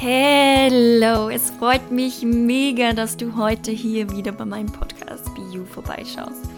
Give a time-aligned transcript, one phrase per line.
[0.00, 5.64] Hello, es freut mich mega, dass du heute hier wieder bei meinem Podcast Be You
[5.64, 6.48] vorbeischaust.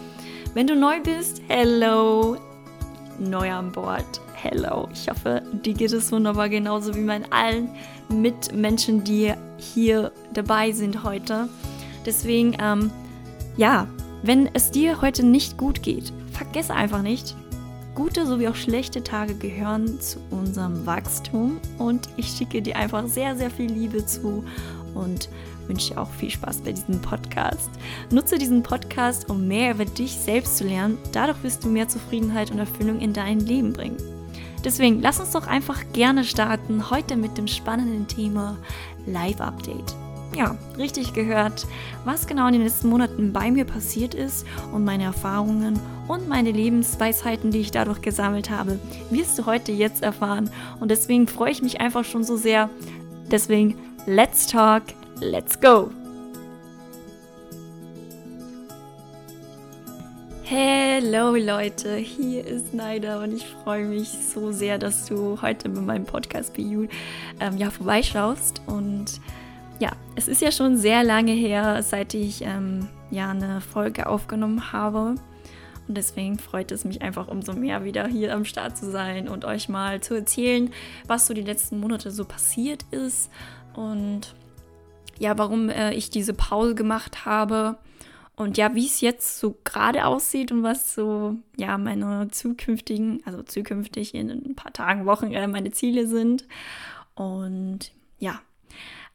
[0.53, 2.37] Wenn du neu bist, hello,
[3.17, 4.87] neu an Bord, hello.
[4.93, 7.69] Ich hoffe, dir geht es wunderbar, genauso wie meinen allen
[8.09, 11.49] Mitmenschen, die hier dabei sind heute.
[12.05, 12.91] Deswegen, ähm,
[13.57, 13.87] ja,
[14.21, 17.35] wenn es dir heute nicht gut geht, vergiss einfach nicht,
[17.93, 23.35] Gute sowie auch schlechte Tage gehören zu unserem Wachstum und ich schicke dir einfach sehr,
[23.35, 24.45] sehr viel Liebe zu
[24.93, 25.27] und
[25.67, 27.69] wünsche dir auch viel Spaß bei diesem Podcast.
[28.09, 30.97] Nutze diesen Podcast, um mehr über dich selbst zu lernen.
[31.11, 33.97] Dadurch wirst du mehr Zufriedenheit und Erfüllung in dein Leben bringen.
[34.63, 38.57] Deswegen lass uns doch einfach gerne starten, heute mit dem spannenden Thema
[39.05, 39.95] Live Update
[40.35, 41.67] ja, richtig gehört,
[42.05, 45.79] was genau in den letzten Monaten bei mir passiert ist und meine Erfahrungen
[46.11, 48.79] und meine Lebensweisheiten, die ich dadurch gesammelt habe,
[49.09, 50.49] wirst du heute jetzt erfahren.
[50.81, 52.69] Und deswegen freue ich mich einfach schon so sehr.
[53.31, 54.83] Deswegen, let's talk,
[55.21, 55.89] let's go!
[60.43, 65.79] Hello Leute, hier ist Naida und ich freue mich so sehr, dass du heute bei
[65.79, 66.87] meinem Podcast You
[67.39, 69.21] ähm, ja, vorbeischaust und
[69.79, 74.73] ja, es ist ja schon sehr lange her, seit ich ähm, ja eine Folge aufgenommen
[74.73, 75.15] habe.
[75.91, 79.43] Und deswegen freut es mich einfach umso mehr, wieder hier am Start zu sein und
[79.43, 80.71] euch mal zu erzählen,
[81.05, 83.29] was so die letzten Monate so passiert ist
[83.73, 84.33] und
[85.19, 87.77] ja, warum äh, ich diese Pause gemacht habe
[88.37, 93.43] und ja, wie es jetzt so gerade aussieht und was so ja meine zukünftigen, also
[93.43, 96.47] zukünftig in ein paar Tagen, Wochen äh, meine Ziele sind.
[97.15, 98.39] Und ja,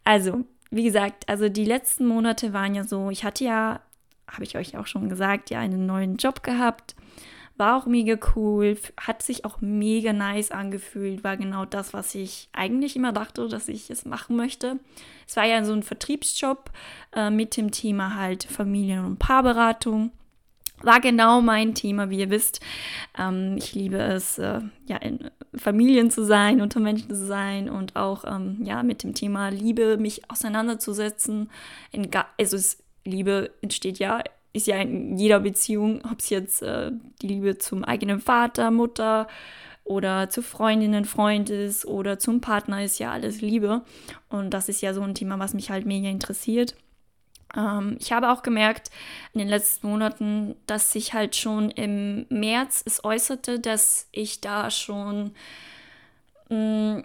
[0.04, 3.80] also wie gesagt, also die letzten Monate waren ja so, ich hatte ja,
[4.28, 6.94] habe ich euch auch schon gesagt, ja einen neuen Job gehabt.
[7.58, 12.50] War auch mega cool, hat sich auch mega nice angefühlt, war genau das, was ich
[12.52, 14.78] eigentlich immer dachte, dass ich es machen möchte.
[15.27, 16.70] Es war ja so ein Vertriebsjob
[17.14, 20.10] äh, mit dem Thema halt Familien- und Paarberatung
[20.82, 22.60] war genau mein Thema, wie ihr wisst.
[23.19, 27.97] Ähm, ich liebe es, äh, ja, in Familien zu sein, unter Menschen zu sein und
[27.97, 31.50] auch ähm, ja, mit dem Thema Liebe mich auseinanderzusetzen.
[31.93, 34.22] In, also es, Liebe entsteht ja,
[34.53, 36.91] ist ja in jeder Beziehung, ob es jetzt äh,
[37.21, 39.28] die Liebe zum eigenen Vater, Mutter
[39.84, 43.83] oder zu Freundinnen, Freund ist oder zum Partner ist ja alles Liebe.
[44.28, 46.75] Und das ist ja so ein Thema, was mich halt mega interessiert.
[47.56, 48.91] Ähm, ich habe auch gemerkt
[49.33, 54.71] in den letzten Monaten, dass sich halt schon im März es äußerte, dass ich da
[54.71, 55.33] schon,
[56.49, 56.99] mm,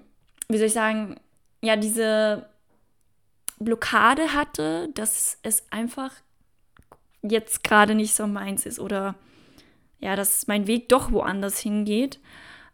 [0.49, 1.17] wie soll ich sagen,
[1.61, 2.47] ja, diese
[3.61, 6.11] Blockade hatte, dass es einfach
[7.21, 9.15] jetzt gerade nicht so meins ist oder
[9.99, 12.19] ja, dass mein Weg doch woanders hingeht.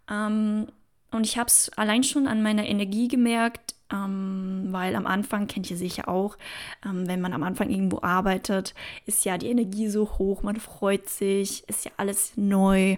[0.09, 0.67] Ähm,
[1.11, 5.69] und ich habe es allein schon an meiner Energie gemerkt, ähm, weil am Anfang, kennt
[5.69, 6.37] ihr sicher auch,
[6.85, 8.73] ähm, wenn man am Anfang irgendwo arbeitet,
[9.05, 12.97] ist ja die Energie so hoch, man freut sich, ist ja alles neu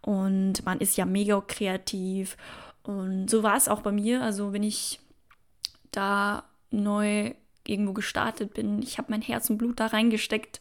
[0.00, 2.36] und man ist ja mega kreativ.
[2.82, 4.22] Und so war es auch bei mir.
[4.22, 5.00] Also wenn ich
[5.90, 7.34] da neu
[7.66, 10.60] irgendwo gestartet bin, ich habe mein Herz und Blut da reingesteckt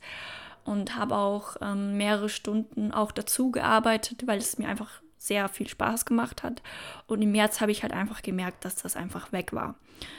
[0.64, 5.68] und habe auch ähm, mehrere Stunden auch dazu gearbeitet, weil es mir einfach sehr viel
[5.68, 6.62] Spaß gemacht hat.
[7.08, 9.76] Und im März habe ich halt einfach gemerkt, dass das einfach weg war.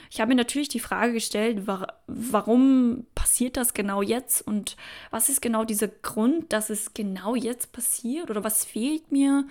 [0.09, 1.67] Ich habe mir natürlich die Frage gestellt,
[2.07, 4.75] warum passiert das genau jetzt und
[5.11, 9.45] was ist genau dieser Grund, dass es genau jetzt passiert oder was fehlt mir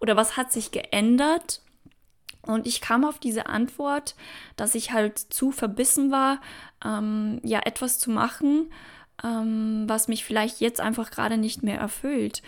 [0.00, 1.60] oder was hat sich geändert.
[2.46, 4.14] Und ich kam auf diese Antwort,
[4.56, 6.40] dass ich halt zu verbissen war,
[6.84, 8.70] ähm, ja, etwas zu machen,
[9.22, 12.42] ähm, was mich vielleicht jetzt einfach gerade nicht mehr erfüllt.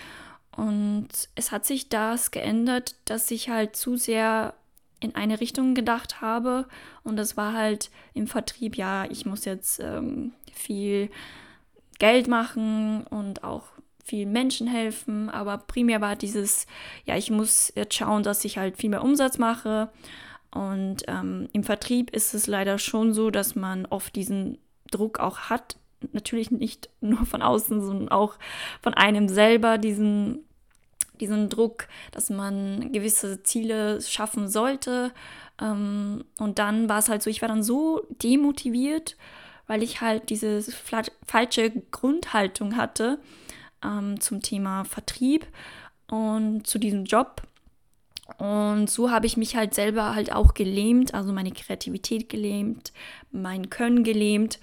[0.57, 4.55] Und es hat sich das geändert, dass ich halt zu sehr
[5.01, 6.67] in eine Richtung gedacht habe.
[7.05, 11.11] Und das war halt im Vertrieb, ja, ich muss jetzt ähm, viel
[11.99, 13.65] Geld machen und auch
[14.07, 15.29] vielen Menschen helfen.
[15.29, 16.67] Aber primär war dieses,
[17.05, 19.91] ja, ich muss jetzt schauen, dass ich halt viel mehr Umsatz mache.
[20.53, 24.59] Und ähm, im Vertrieb ist es leider schon so, dass man oft diesen
[24.91, 25.77] Druck auch hat,
[26.13, 28.37] natürlich nicht nur von außen, sondern auch
[28.81, 30.45] von einem selber diesen,
[31.21, 35.13] diesen Druck, dass man gewisse Ziele schaffen sollte.
[35.61, 39.17] Ähm, und dann war es halt so, ich war dann so demotiviert,
[39.67, 40.63] weil ich halt diese
[41.27, 43.19] falsche Grundhaltung hatte
[43.85, 45.47] ähm, zum Thema Vertrieb
[46.09, 47.43] und zu diesem Job.
[48.39, 52.93] Und so habe ich mich halt selber halt auch gelähmt, also meine Kreativität gelähmt,
[53.31, 54.59] mein Können gelähmt.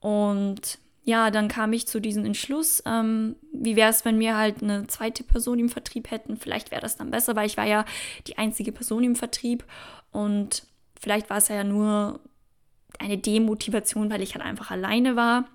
[0.00, 4.62] Und ja, dann kam ich zu diesem Entschluss, ähm, wie wäre es, wenn wir halt
[4.62, 6.36] eine zweite Person im Vertrieb hätten?
[6.36, 7.84] Vielleicht wäre das dann besser, weil ich war ja
[8.26, 9.64] die einzige Person im Vertrieb
[10.12, 10.64] und
[11.00, 12.20] vielleicht war es ja nur
[12.98, 15.46] eine Demotivation, weil ich halt einfach alleine war.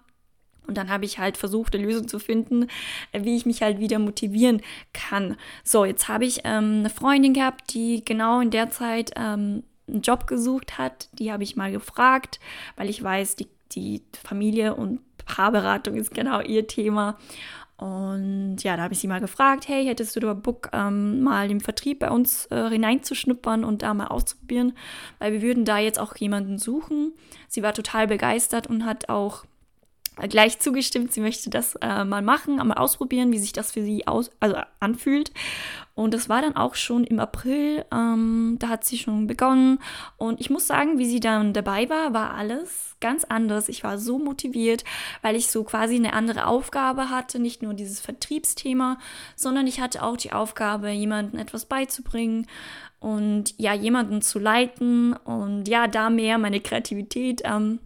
[0.68, 2.68] Und dann habe ich halt versucht, eine Lösung zu finden,
[3.12, 4.62] äh, wie ich mich halt wieder motivieren
[4.94, 5.38] kann.
[5.64, 10.02] So, jetzt habe ich ähm, eine Freundin gehabt, die genau in der Zeit ähm, einen
[10.02, 11.10] Job gesucht hat.
[11.14, 12.40] Die habe ich mal gefragt,
[12.76, 17.18] weil ich weiß, die, die Familie und Paarberatung ist genau ihr Thema.
[17.78, 21.52] Und ja, da habe ich sie mal gefragt, hey, hättest du da Bock, ähm, mal
[21.52, 24.74] im Vertrieb bei uns äh, hineinzuschnuppern und da mal auszuprobieren?
[25.20, 27.14] Weil wir würden da jetzt auch jemanden suchen.
[27.48, 29.46] Sie war total begeistert und hat auch
[30.30, 34.08] gleich zugestimmt, sie möchte das äh, mal machen, mal ausprobieren, wie sich das für sie
[34.08, 35.32] aus, also anfühlt.
[35.94, 39.80] Und das war dann auch schon im April, ähm, da hat sie schon begonnen.
[40.18, 43.68] Und ich muss sagen, wie sie dann dabei war, war alles ganz anders.
[43.68, 44.84] Ich war so motiviert,
[45.24, 49.00] weil ich so quasi eine andere Aufgabe hatte, nicht nur dieses Vertriebsthema,
[49.36, 52.46] sondern ich hatte auch die Aufgabe, jemandem etwas beizubringen
[53.00, 57.80] und ja, jemanden zu leiten und ja, da mehr meine Kreativität ähm,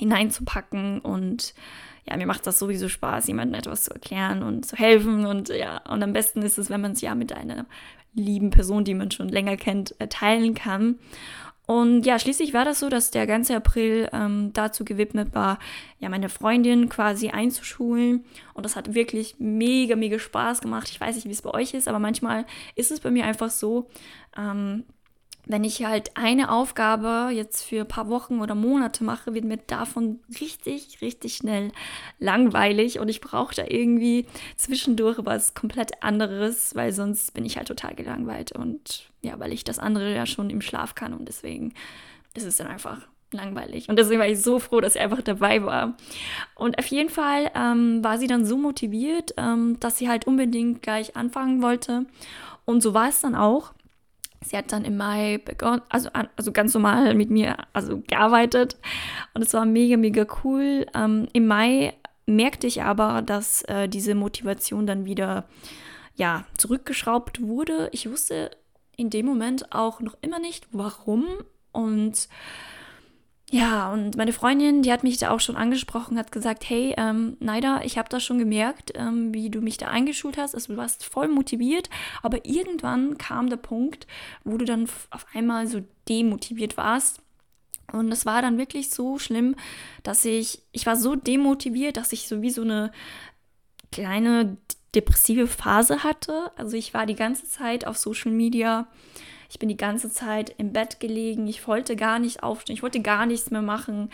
[0.00, 1.54] hineinzupacken und
[2.08, 5.78] ja, mir macht das sowieso Spaß, jemandem etwas zu erklären und zu helfen und ja,
[5.88, 7.66] und am besten ist es, wenn man es ja mit einer
[8.14, 10.98] lieben Person, die man schon länger kennt, äh, teilen kann.
[11.66, 15.60] Und ja, schließlich war das so, dass der ganze April ähm, dazu gewidmet war,
[16.00, 18.24] ja, meine Freundin quasi einzuschulen.
[18.54, 20.88] Und das hat wirklich mega, mega Spaß gemacht.
[20.90, 22.44] Ich weiß nicht, wie es bei euch ist, aber manchmal
[22.74, 23.88] ist es bei mir einfach so,
[24.36, 24.82] ähm,
[25.50, 29.56] wenn ich halt eine Aufgabe jetzt für ein paar Wochen oder Monate mache, wird mir
[29.56, 31.72] davon richtig, richtig schnell
[32.18, 34.26] langweilig und ich brauche da irgendwie
[34.56, 39.64] zwischendurch was komplett anderes, weil sonst bin ich halt total gelangweilt und ja, weil ich
[39.64, 41.74] das andere ja schon im Schlaf kann und deswegen
[42.34, 43.00] ist es dann einfach
[43.32, 43.88] langweilig.
[43.88, 45.96] Und deswegen war ich so froh, dass sie einfach dabei war.
[46.54, 50.82] Und auf jeden Fall ähm, war sie dann so motiviert, ähm, dass sie halt unbedingt
[50.82, 52.06] gleich anfangen wollte.
[52.64, 53.72] Und so war es dann auch.
[54.42, 58.78] Sie hat dann im Mai begonnen, also, also ganz normal mit mir also gearbeitet
[59.34, 60.86] und es war mega, mega cool.
[60.94, 61.92] Ähm, Im Mai
[62.24, 65.44] merkte ich aber, dass äh, diese Motivation dann wieder
[66.16, 67.90] ja, zurückgeschraubt wurde.
[67.92, 68.50] Ich wusste
[68.96, 71.26] in dem Moment auch noch immer nicht, warum
[71.72, 72.28] und
[73.52, 77.36] ja, und meine Freundin, die hat mich da auch schon angesprochen, hat gesagt, hey, ähm,
[77.40, 80.54] Naida, ich habe das schon gemerkt, ähm, wie du mich da eingeschult hast.
[80.54, 81.90] Also du warst voll motiviert,
[82.22, 84.06] aber irgendwann kam der Punkt,
[84.44, 87.22] wo du dann auf einmal so demotiviert warst.
[87.92, 89.56] Und es war dann wirklich so schlimm,
[90.04, 92.92] dass ich, ich war so demotiviert, dass ich so wie so eine
[93.90, 94.58] kleine
[94.94, 96.52] depressive Phase hatte.
[96.56, 98.86] Also ich war die ganze Zeit auf Social Media
[99.50, 101.46] ich bin die ganze Zeit im Bett gelegen.
[101.46, 102.74] Ich wollte gar nicht aufstehen.
[102.74, 104.10] Ich wollte gar nichts mehr machen.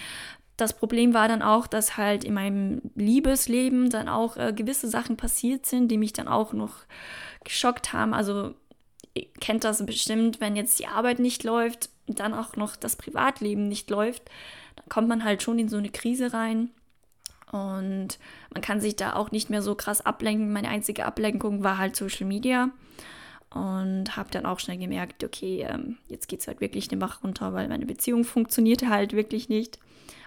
[0.57, 5.17] Das Problem war dann auch, dass halt in meinem Liebesleben dann auch äh, gewisse Sachen
[5.17, 6.77] passiert sind, die mich dann auch noch
[7.45, 8.15] geschockt haben.
[8.15, 8.55] Also
[9.15, 13.69] ihr kennt das bestimmt, wenn jetzt die Arbeit nicht läuft dann auch noch das Privatleben
[13.69, 14.31] nicht läuft,
[14.77, 16.71] dann kommt man halt schon in so eine Krise rein.
[17.53, 18.19] Und
[18.53, 20.53] man kann sich da auch nicht mehr so krass ablenken.
[20.53, 22.71] Meine einzige Ablenkung war halt Social Media
[23.51, 27.23] und habe dann auch schnell gemerkt, okay, ähm, jetzt geht es halt wirklich den Bach
[27.23, 29.79] runter, weil meine Beziehung funktionierte halt wirklich nicht.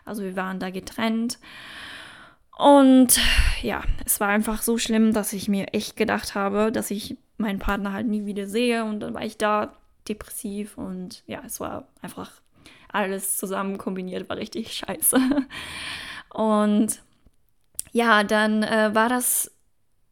[0.05, 1.39] Also wir waren da getrennt.
[2.57, 3.19] Und
[3.61, 7.59] ja, es war einfach so schlimm, dass ich mir echt gedacht habe, dass ich meinen
[7.59, 8.83] Partner halt nie wieder sehe.
[8.83, 9.73] Und dann war ich da
[10.07, 12.31] depressiv und ja, es war einfach
[12.91, 15.19] alles zusammen kombiniert, war richtig scheiße.
[16.33, 17.01] Und
[17.91, 19.51] ja, dann äh, war das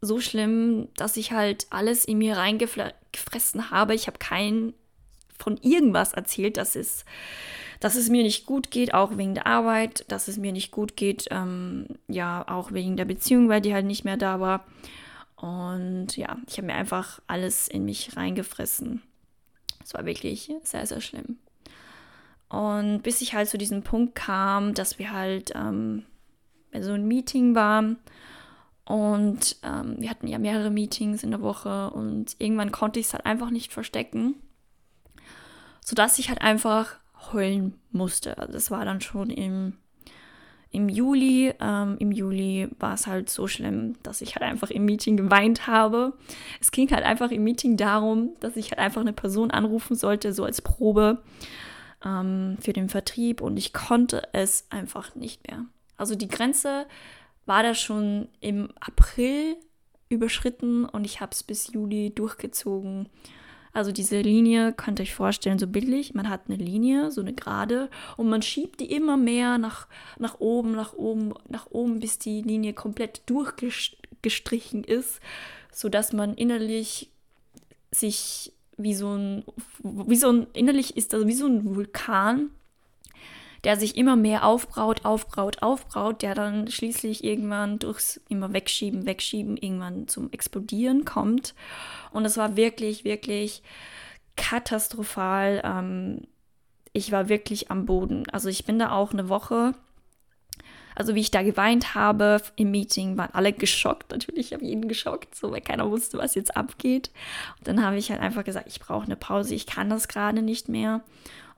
[0.02, 3.96] so schlimm, dass ich halt alles in mir reingefressen habe.
[3.96, 4.74] Ich habe kein
[5.40, 7.06] von irgendwas erzählt, dass es,
[7.80, 10.96] dass es mir nicht gut geht, auch wegen der Arbeit, dass es mir nicht gut
[10.96, 14.66] geht, ähm, ja, auch wegen der Beziehung, weil die halt nicht mehr da war.
[15.36, 19.04] Und ja, ich habe mir einfach alles in mich reingefressen.
[19.84, 21.38] Es war wirklich sehr, sehr schlimm.
[22.50, 26.04] Und bis ich halt zu diesem Punkt kam, dass wir halt ähm,
[26.80, 27.98] so einem Meeting waren
[28.88, 33.14] und ähm, wir hatten ja mehrere Meetings in der Woche und irgendwann konnte ich es
[33.14, 34.36] halt einfach nicht verstecken,
[35.84, 36.96] sodass ich halt einfach
[37.34, 38.38] heulen musste.
[38.38, 39.74] Also das war dann schon im,
[40.72, 41.54] im Juli.
[41.60, 45.68] Ähm, Im Juli war es halt so schlimm, dass ich halt einfach im Meeting geweint
[45.68, 46.14] habe.
[46.62, 50.32] Es ging halt einfach im Meeting darum, dass ich halt einfach eine Person anrufen sollte,
[50.32, 51.22] so als Probe
[52.06, 55.66] ähm, für den Vertrieb und ich konnte es einfach nicht mehr.
[55.98, 56.86] Also die Grenze
[57.48, 59.56] war das schon im April
[60.10, 63.10] überschritten und ich habe es bis Juli durchgezogen.
[63.74, 66.14] Also diese Linie könnt ihr euch vorstellen, so bildlich.
[66.14, 69.88] Man hat eine Linie, so eine gerade, und man schiebt die immer mehr nach,
[70.18, 75.20] nach oben, nach oben, nach oben, bis die Linie komplett durchgestrichen ist,
[75.72, 77.12] sodass man innerlich
[77.92, 79.44] sich wie so ein,
[79.84, 82.50] wie so ein, innerlich ist das wie so ein Vulkan,
[83.64, 89.58] der sich immer mehr aufbraut, aufbraut, aufbraut, der dann schließlich irgendwann durchs immer wegschieben, wegschieben,
[89.58, 91.56] irgendwann zum Explodieren kommt.
[92.12, 93.64] Und es war wirklich, wirklich
[94.36, 95.62] katastrophal.
[95.64, 96.22] Ähm,
[96.94, 98.30] ich war wirklich am Boden.
[98.32, 99.74] Also ich bin da auch eine Woche
[100.98, 104.12] also wie ich da geweint habe im Meeting, waren alle geschockt.
[104.12, 107.12] Natürlich habe ich jeden geschockt, so weil keiner wusste, was jetzt abgeht.
[107.60, 110.42] Und dann habe ich halt einfach gesagt, ich brauche eine Pause, ich kann das gerade
[110.42, 111.02] nicht mehr.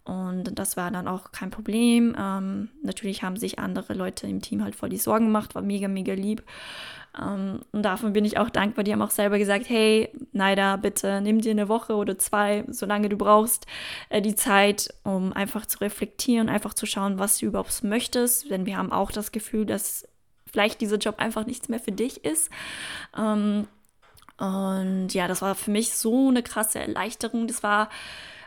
[0.10, 2.16] Und das war dann auch kein Problem.
[2.18, 5.88] Ähm, natürlich haben sich andere Leute im Team halt voll die Sorgen gemacht, war mega,
[5.88, 6.42] mega lieb.
[7.22, 8.84] Ähm, und davon bin ich auch dankbar.
[8.84, 13.10] Die haben auch selber gesagt, hey, Naida, bitte nimm dir eine Woche oder zwei, solange
[13.10, 13.68] du brauchst,
[14.10, 18.50] äh, die Zeit, um einfach zu reflektieren, einfach zu schauen, was du überhaupt möchtest.
[18.50, 20.08] Denn wir haben auch das Gefühl, dass
[20.52, 22.50] vielleicht dieser Job einfach nichts mehr für dich ist.
[23.16, 23.68] Ähm,
[24.40, 27.46] und ja, das war für mich so eine krasse Erleichterung.
[27.46, 27.90] Das war,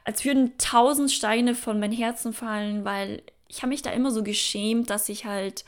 [0.04, 4.22] als würden tausend Steine von meinem Herzen fallen, weil ich habe mich da immer so
[4.22, 5.64] geschämt, dass ich halt,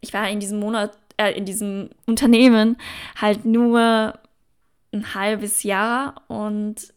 [0.00, 2.76] ich war in diesem Monat äh, in diesem Unternehmen
[3.20, 4.18] halt nur
[4.92, 6.92] ein halbes Jahr und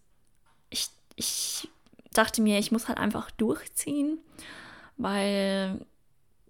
[0.70, 1.70] ich, ich
[2.14, 4.20] dachte mir, ich muss halt einfach durchziehen,
[4.98, 5.86] weil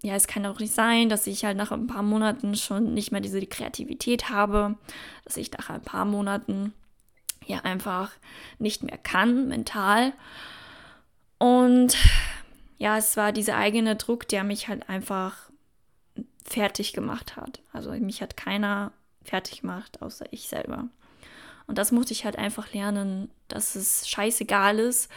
[0.02, 3.10] ja, es kann auch nicht sein, dass ich halt nach ein paar Monaten schon nicht
[3.10, 4.76] mehr diese Kreativität habe,
[5.24, 6.72] dass ich nach ein paar Monaten
[7.46, 8.12] ja einfach
[8.58, 10.12] nicht mehr kann, mental.
[11.38, 11.96] Und
[12.78, 15.50] ja, es war dieser eigene Druck, der mich halt einfach
[16.44, 17.60] fertig gemacht hat.
[17.72, 18.92] Also mich hat keiner
[19.24, 20.88] fertig gemacht, außer ich selber.
[21.66, 25.10] Und das musste ich halt einfach lernen, dass es scheißegal ist,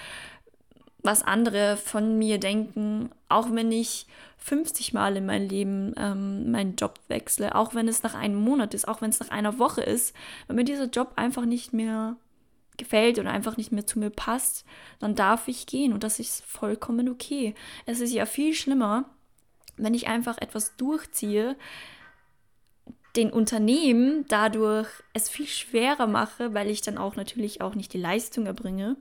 [1.01, 4.05] was andere von mir denken, auch wenn ich
[4.37, 8.73] 50 Mal in meinem Leben ähm, meinen Job wechsle, auch wenn es nach einem Monat
[8.73, 10.15] ist, auch wenn es nach einer Woche ist,
[10.47, 12.15] wenn mir dieser Job einfach nicht mehr
[12.77, 14.65] gefällt oder einfach nicht mehr zu mir passt,
[14.99, 17.53] dann darf ich gehen und das ist vollkommen okay.
[17.85, 19.05] Es ist ja viel schlimmer,
[19.77, 21.55] wenn ich einfach etwas durchziehe,
[23.15, 27.99] den Unternehmen dadurch es viel schwerer mache, weil ich dann auch natürlich auch nicht die
[27.99, 28.97] Leistung erbringe,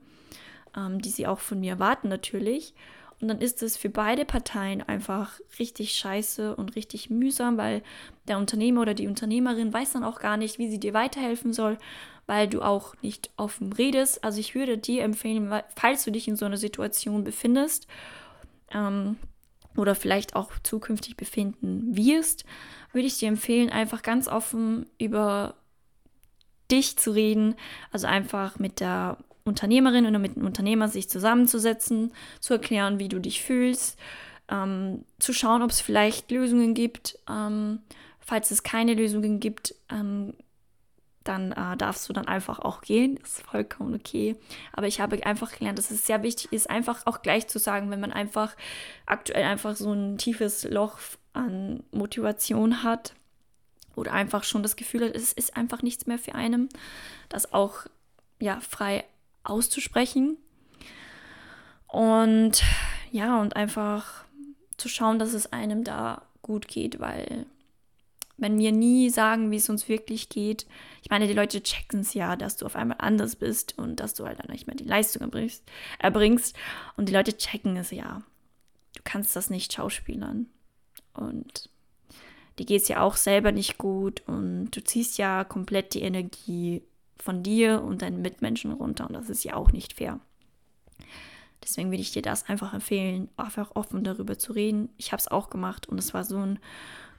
[0.75, 2.73] ähm, die sie auch von mir erwarten natürlich.
[3.21, 7.83] Und dann ist es für beide Parteien einfach richtig scheiße und richtig mühsam, weil
[8.27, 11.77] der Unternehmer oder die Unternehmerin weiß dann auch gar nicht, wie sie dir weiterhelfen soll,
[12.27, 14.23] weil du auch nicht offen redest.
[14.23, 17.87] Also ich würde dir empfehlen, falls du dich in so einer Situation befindest,
[18.71, 19.17] ähm,
[19.75, 22.45] oder vielleicht auch zukünftig befinden wirst,
[22.91, 25.55] würde ich dir empfehlen, einfach ganz offen über
[26.71, 27.55] dich zu reden,
[27.91, 29.17] also einfach mit der
[29.49, 33.99] Unternehmerin oder mit dem Unternehmer sich zusammenzusetzen, zu erklären, wie du dich fühlst,
[34.49, 37.19] ähm, zu schauen, ob es vielleicht Lösungen gibt.
[37.29, 37.79] Ähm,
[38.19, 40.33] falls es keine Lösungen gibt, ähm,
[41.23, 43.17] dann äh, darfst du dann einfach auch gehen.
[43.21, 44.35] Das ist vollkommen okay.
[44.73, 47.91] Aber ich habe einfach gelernt, dass es sehr wichtig ist, einfach auch gleich zu sagen,
[47.91, 48.55] wenn man einfach
[49.05, 50.99] aktuell einfach so ein tiefes Loch
[51.33, 53.13] an Motivation hat
[53.95, 56.69] oder einfach schon das Gefühl hat, es ist einfach nichts mehr für einen,
[57.27, 57.85] das auch
[58.39, 59.03] ja frei
[59.43, 60.37] auszusprechen.
[61.87, 62.63] Und
[63.11, 64.25] ja, und einfach
[64.77, 67.45] zu schauen, dass es einem da gut geht, weil
[68.39, 70.65] wenn wir nie sagen, wie es uns wirklich geht.
[71.03, 74.13] Ich meine, die Leute checken es ja, dass du auf einmal anders bist und dass
[74.13, 75.63] du halt dann nicht mehr die Leistung erbringst,
[75.99, 76.55] erbringst.
[76.95, 78.21] Und die Leute checken es ja.
[78.95, 80.47] Du kannst das nicht schauspielern.
[81.13, 81.69] Und
[82.57, 86.81] dir geht es ja auch selber nicht gut und du ziehst ja komplett die Energie
[87.21, 90.19] von dir und deinen Mitmenschen runter und das ist ja auch nicht fair.
[91.63, 94.89] Deswegen würde ich dir das einfach empfehlen, einfach offen darüber zu reden.
[94.97, 96.59] Ich habe es auch gemacht und es war so ein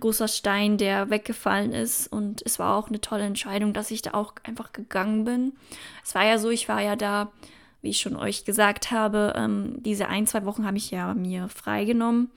[0.01, 2.07] großer Stein, der weggefallen ist.
[2.07, 5.53] Und es war auch eine tolle Entscheidung, dass ich da auch einfach gegangen bin.
[6.03, 7.31] Es war ja so, ich war ja da,
[7.83, 11.49] wie ich schon euch gesagt habe, ähm, diese ein, zwei Wochen habe ich ja mir
[11.49, 12.31] freigenommen.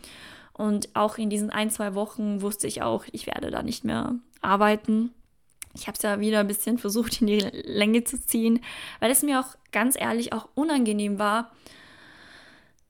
[0.52, 4.16] Und auch in diesen ein, zwei Wochen wusste ich auch, ich werde da nicht mehr
[4.42, 5.12] arbeiten.
[5.76, 8.60] Ich habe es ja wieder ein bisschen versucht, in die Länge zu ziehen,
[9.00, 11.52] weil es mir auch ganz ehrlich auch unangenehm war,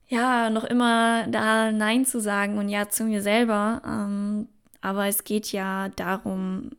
[0.08, 3.82] ja, noch immer da Nein zu sagen und Ja zu mir selber.
[3.84, 4.48] Ähm,
[4.80, 6.72] aber es geht ja darum,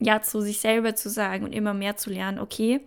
[0.00, 2.80] ja zu sich selber zu sagen und immer mehr zu lernen, okay,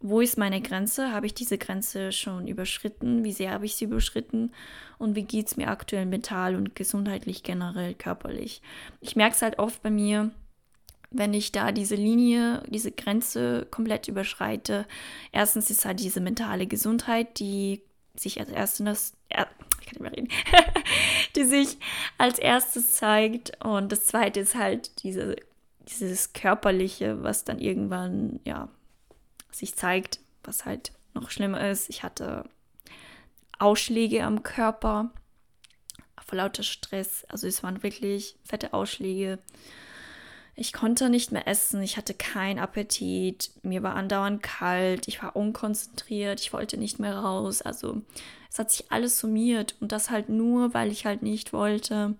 [0.00, 1.12] wo ist meine Grenze?
[1.12, 3.22] Habe ich diese Grenze schon überschritten?
[3.22, 4.52] Wie sehr habe ich sie überschritten?
[4.96, 8.62] Und wie geht es mir aktuell mental und gesundheitlich generell, körperlich?
[9.02, 10.30] Ich merke es halt oft bei mir,
[11.10, 14.86] wenn ich da diese Linie, diese Grenze komplett überschreite.
[15.32, 17.82] Erstens ist halt diese mentale Gesundheit, die
[18.14, 19.46] sich als erstes, ich kann
[19.80, 20.28] nicht mehr reden,
[21.36, 21.78] die sich
[22.18, 23.64] als erstes zeigt.
[23.64, 25.36] Und das zweite ist halt diese,
[25.88, 28.68] dieses Körperliche, was dann irgendwann, ja,
[29.50, 31.90] sich zeigt, was halt noch schlimmer ist.
[31.90, 32.44] Ich hatte
[33.58, 35.10] Ausschläge am Körper,
[36.24, 37.24] vor lauter Stress.
[37.28, 39.40] Also es waren wirklich fette Ausschläge.
[40.56, 45.34] Ich konnte nicht mehr essen, ich hatte keinen Appetit, mir war andauernd kalt, ich war
[45.34, 47.62] unkonzentriert, ich wollte nicht mehr raus.
[47.62, 48.02] Also
[48.50, 52.14] es hat sich alles summiert und das halt nur, weil ich halt nicht wollte,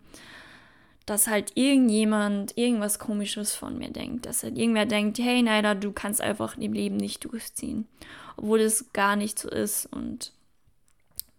[1.07, 4.27] dass halt irgendjemand irgendwas Komisches von mir denkt.
[4.27, 7.89] Dass halt irgendwer denkt, hey Neider, du kannst einfach im Leben nicht durchziehen.
[8.37, 10.33] Obwohl es gar nicht so ist und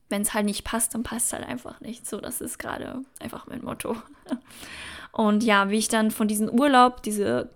[0.10, 2.06] wenn es halt nicht passt, dann passt halt einfach nicht.
[2.06, 3.96] So, das ist gerade einfach mein Motto.
[5.12, 7.50] Und ja, wie ich dann von diesem Urlaub, diese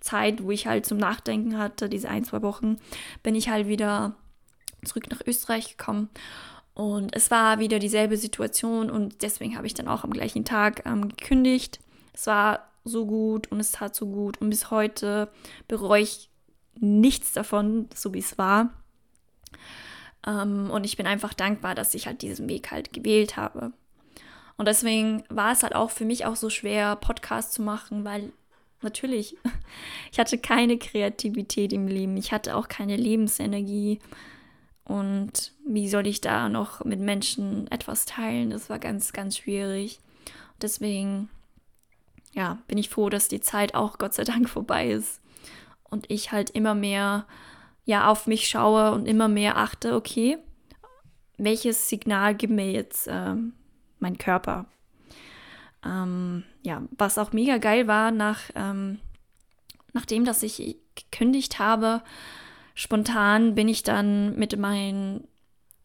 [0.00, 2.78] Zeit, wo ich halt zum Nachdenken hatte, diese ein, zwei Wochen,
[3.22, 4.14] bin ich halt wieder
[4.84, 6.08] zurück nach Österreich gekommen.
[6.74, 10.84] Und es war wieder dieselbe Situation und deswegen habe ich dann auch am gleichen Tag
[10.84, 11.80] ähm, gekündigt.
[12.12, 15.28] Es war so gut und es tat so gut und bis heute
[15.68, 16.28] bereue ich
[16.78, 18.74] nichts davon, so wie es war.
[20.26, 23.72] Ähm, und ich bin einfach dankbar, dass ich halt diesen Weg halt gewählt habe.
[24.56, 28.32] Und deswegen war es halt auch für mich auch so schwer, Podcasts zu machen, weil
[28.82, 29.36] natürlich,
[30.12, 34.00] ich hatte keine Kreativität im Leben, ich hatte auch keine Lebensenergie.
[34.84, 38.50] Und wie soll ich da noch mit Menschen etwas teilen?
[38.50, 39.98] Das war ganz, ganz schwierig.
[40.62, 41.28] Deswegen,
[42.32, 45.20] ja, bin ich froh, dass die Zeit auch Gott sei Dank vorbei ist.
[45.82, 47.26] Und ich halt immer mehr,
[47.84, 50.38] ja, auf mich schaue und immer mehr achte, okay,
[51.36, 53.34] welches Signal gibt mir jetzt äh,
[53.98, 54.66] mein Körper.
[55.84, 58.98] Ähm, ja, was auch mega geil war, nach, ähm,
[59.92, 62.02] nachdem, dass ich gekündigt habe,
[62.74, 65.24] spontan bin ich dann mit meinem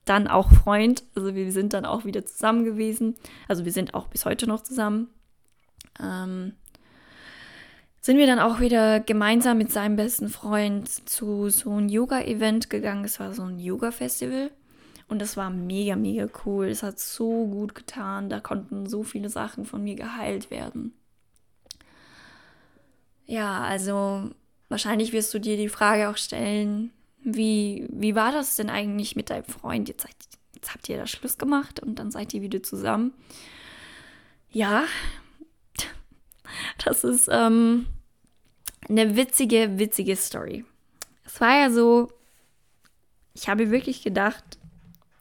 [0.06, 3.16] dann auch Freund, also wir sind dann auch wieder zusammen gewesen,
[3.48, 5.10] also wir sind auch bis heute noch zusammen,
[6.00, 6.54] ähm,
[8.02, 13.06] sind wir dann auch wieder gemeinsam mit seinem besten Freund zu so einem Yoga-Event gegangen.
[13.06, 14.50] Es war so ein Yoga-Festival.
[15.12, 16.68] Und das war mega, mega cool.
[16.68, 18.30] Es hat so gut getan.
[18.30, 20.94] Da konnten so viele Sachen von mir geheilt werden.
[23.26, 24.32] Ja, also
[24.70, 26.94] wahrscheinlich wirst du dir die Frage auch stellen,
[27.26, 29.90] wie, wie war das denn eigentlich mit deinem Freund?
[29.90, 30.08] Jetzt,
[30.56, 33.14] jetzt habt ihr da Schluss gemacht und dann seid ihr wieder zusammen.
[34.50, 34.86] Ja,
[36.86, 37.86] das ist ähm,
[38.88, 40.64] eine witzige, witzige Story.
[41.26, 42.14] Es war ja so,
[43.34, 44.58] ich habe wirklich gedacht,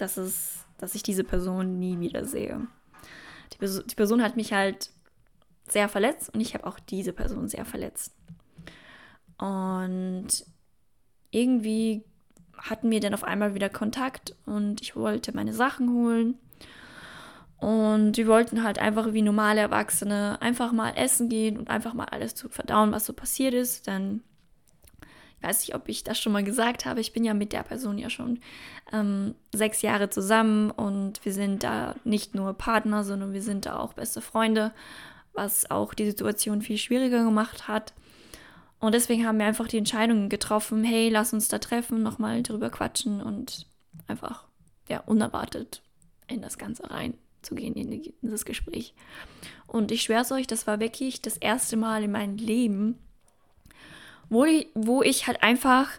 [0.00, 2.66] dass, es, dass ich diese Person nie wieder sehe.
[3.52, 4.90] Die, Person, die Person hat mich halt
[5.68, 8.14] sehr verletzt und ich habe auch diese Person sehr verletzt.
[9.38, 10.28] Und
[11.30, 12.04] irgendwie
[12.56, 16.38] hatten wir dann auf einmal wieder Kontakt und ich wollte meine Sachen holen.
[17.56, 22.06] Und wir wollten halt einfach wie normale Erwachsene einfach mal essen gehen und einfach mal
[22.06, 23.76] alles zu verdauen, was so passiert ist.
[23.76, 23.82] Ich
[25.42, 27.98] weiß nicht, ob ich das schon mal gesagt habe, ich bin ja mit der Person
[27.98, 28.40] ja schon
[28.92, 33.78] ähm, sechs Jahre zusammen und wir sind da nicht nur Partner, sondern wir sind da
[33.78, 34.72] auch beste Freunde,
[35.32, 37.94] was auch die Situation viel schwieriger gemacht hat.
[38.80, 42.70] Und deswegen haben wir einfach die Entscheidung getroffen, hey, lass uns da treffen, nochmal drüber
[42.70, 43.66] quatschen und
[44.06, 44.46] einfach,
[44.88, 45.82] ja, unerwartet
[46.26, 48.94] in das Ganze reinzugehen, in das Gespräch.
[49.66, 52.98] Und ich schwöre es euch, das war wirklich das erste Mal in meinem Leben,
[54.30, 55.90] wo ich, wo ich halt einfach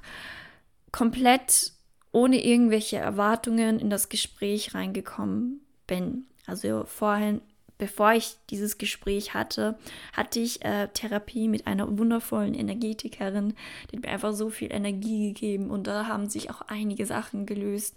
[0.92, 1.74] komplett
[2.12, 6.26] ohne irgendwelche Erwartungen in das Gespräch reingekommen bin.
[6.46, 7.42] Also vorhin,
[7.78, 9.78] bevor ich dieses Gespräch hatte,
[10.14, 13.54] hatte ich äh, Therapie mit einer wundervollen Energetikerin,
[13.90, 17.46] die hat mir einfach so viel Energie gegeben und da haben sich auch einige Sachen
[17.46, 17.96] gelöst,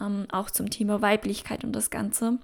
[0.00, 2.38] ähm, auch zum Thema Weiblichkeit und das Ganze.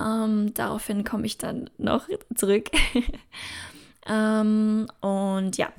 [0.00, 2.70] Ähm, daraufhin komme ich dann noch zurück.
[4.06, 5.72] Ähm, und ja,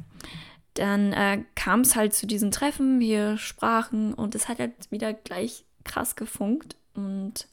[0.74, 5.14] dann äh, kam es halt zu diesen Treffen, wir sprachen und es hat halt wieder
[5.14, 6.76] gleich krass gefunkt.
[6.96, 7.48] Und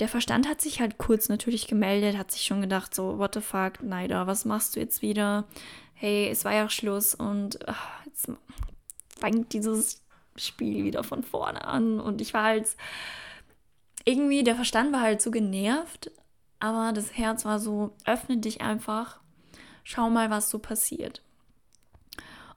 [0.00, 3.40] der Verstand hat sich halt kurz natürlich gemeldet, hat sich schon gedacht, so, what the
[3.40, 5.44] fuck, Neider, was machst du jetzt wieder?
[5.94, 8.30] Hey, es war ja Schluss und ach, jetzt
[9.18, 10.04] fängt dieses
[10.36, 12.00] Spiel wieder von vorne an.
[12.00, 12.68] Und ich war halt
[14.04, 16.10] irgendwie, der Verstand war halt so genervt,
[16.60, 19.18] aber das Herz war so, öffne dich einfach
[19.88, 21.22] schau mal, was so passiert.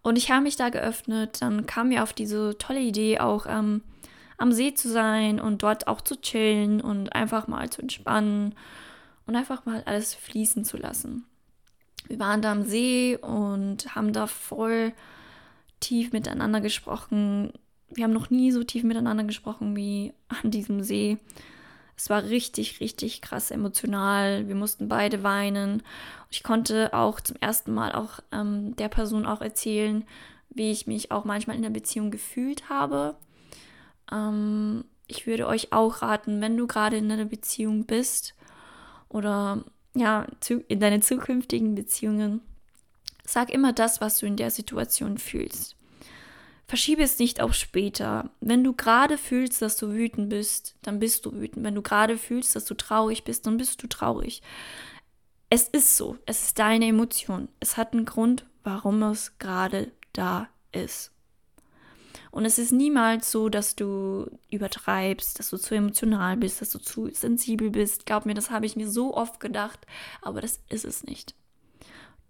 [0.02, 3.84] Und ich habe mich da geöffnet, dann kam mir auf diese tolle Idee auch ähm,
[4.38, 8.54] am See zu sein und dort auch zu chillen und einfach mal zu entspannen
[9.28, 11.24] und einfach mal alles fließen zu lassen.
[12.08, 14.92] Wir waren da am See und haben da voll
[15.80, 17.54] tief miteinander gesprochen.
[17.90, 21.18] Wir haben noch nie so tief miteinander gesprochen wie an diesem See.
[22.02, 24.48] Es war richtig, richtig krass emotional.
[24.48, 25.84] Wir mussten beide weinen.
[26.32, 30.04] Ich konnte auch zum ersten Mal auch ähm, der Person auch erzählen,
[30.50, 33.18] wie ich mich auch manchmal in der Beziehung gefühlt habe.
[34.12, 38.34] Ähm, ich würde euch auch raten, wenn du gerade in einer Beziehung bist
[39.08, 40.26] oder ja,
[40.70, 42.42] in deinen zukünftigen Beziehungen,
[43.28, 45.76] sag immer das, was du in der Situation fühlst.
[46.72, 48.30] Verschiebe es nicht auf später.
[48.40, 51.66] Wenn du gerade fühlst, dass du wütend bist, dann bist du wütend.
[51.66, 54.42] Wenn du gerade fühlst, dass du traurig bist, dann bist du traurig.
[55.50, 56.18] Es ist so.
[56.26, 57.50] Es ist deine Emotion.
[57.60, 61.12] Es hat einen Grund, warum es gerade da ist.
[62.32, 66.80] Und es ist niemals so, dass du übertreibst, dass du zu emotional bist, dass du
[66.80, 68.06] zu sensibel bist.
[68.06, 69.86] Glaub mir, das habe ich mir so oft gedacht,
[70.22, 71.36] aber das ist es nicht.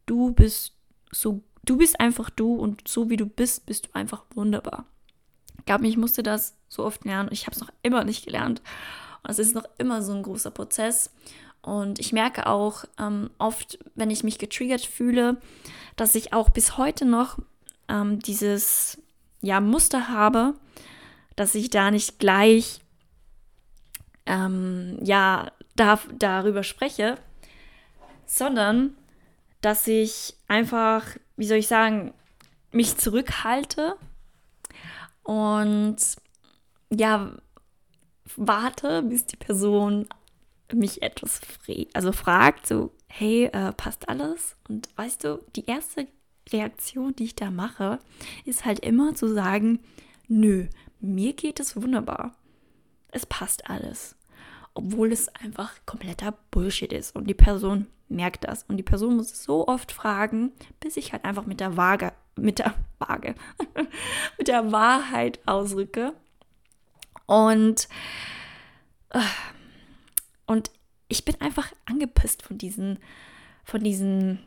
[0.08, 0.73] Du bist
[1.12, 4.86] so Du bist einfach du und so wie du bist, bist du einfach wunderbar.
[5.60, 7.30] Ich glaube, ich musste das so oft lernen.
[7.32, 8.62] Ich habe es noch immer nicht gelernt.
[9.24, 11.12] Und es ist noch immer so ein großer Prozess.
[11.62, 15.38] Und ich merke auch ähm, oft, wenn ich mich getriggert fühle,
[15.95, 17.38] dass ich auch bis heute noch
[17.88, 19.00] ähm, dieses
[19.41, 20.56] ja, Muster habe,
[21.36, 22.82] dass ich da nicht gleich
[24.26, 27.17] ähm, ja, da, darüber spreche,
[28.26, 28.95] sondern
[29.62, 31.06] dass ich einfach
[31.41, 32.13] wie soll ich sagen,
[32.71, 33.95] mich zurückhalte
[35.23, 35.97] und
[36.91, 37.32] ja,
[38.36, 40.08] warte, bis die Person
[40.71, 41.41] mich etwas
[41.93, 44.56] also fragt, so, hey, äh, passt alles?
[44.69, 46.08] Und weißt du, die erste
[46.54, 47.97] Reaktion, die ich da mache,
[48.45, 49.80] ist halt immer zu sagen,
[50.27, 50.67] nö,
[50.99, 52.36] mir geht es wunderbar.
[53.10, 54.15] Es passt alles.
[54.75, 58.63] Obwohl es einfach kompletter Bullshit ist und die Person merkt das.
[58.63, 62.60] Und die Person muss so oft fragen, bis ich halt einfach mit der Waage, mit
[62.60, 63.36] der Waage,
[64.38, 66.13] mit der Wahrheit ausrücke.
[67.26, 67.88] Und,
[69.10, 69.19] äh,
[70.45, 70.71] und
[71.08, 73.00] ich bin einfach angepisst von diesen,
[73.63, 74.39] von diesen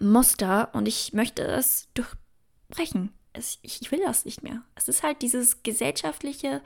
[0.00, 4.62] Muster und ich möchte es durchbrechen es, ich will das nicht mehr.
[4.76, 6.62] Es ist halt dieses gesellschaftliche,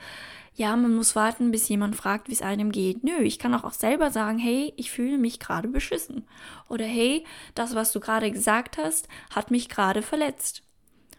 [0.54, 3.02] ja, man muss warten, bis jemand fragt, wie es einem geht.
[3.02, 6.28] Nö, ich kann auch, auch selber sagen, hey, ich fühle mich gerade beschissen.
[6.68, 10.62] Oder hey, das, was du gerade gesagt hast, hat mich gerade verletzt.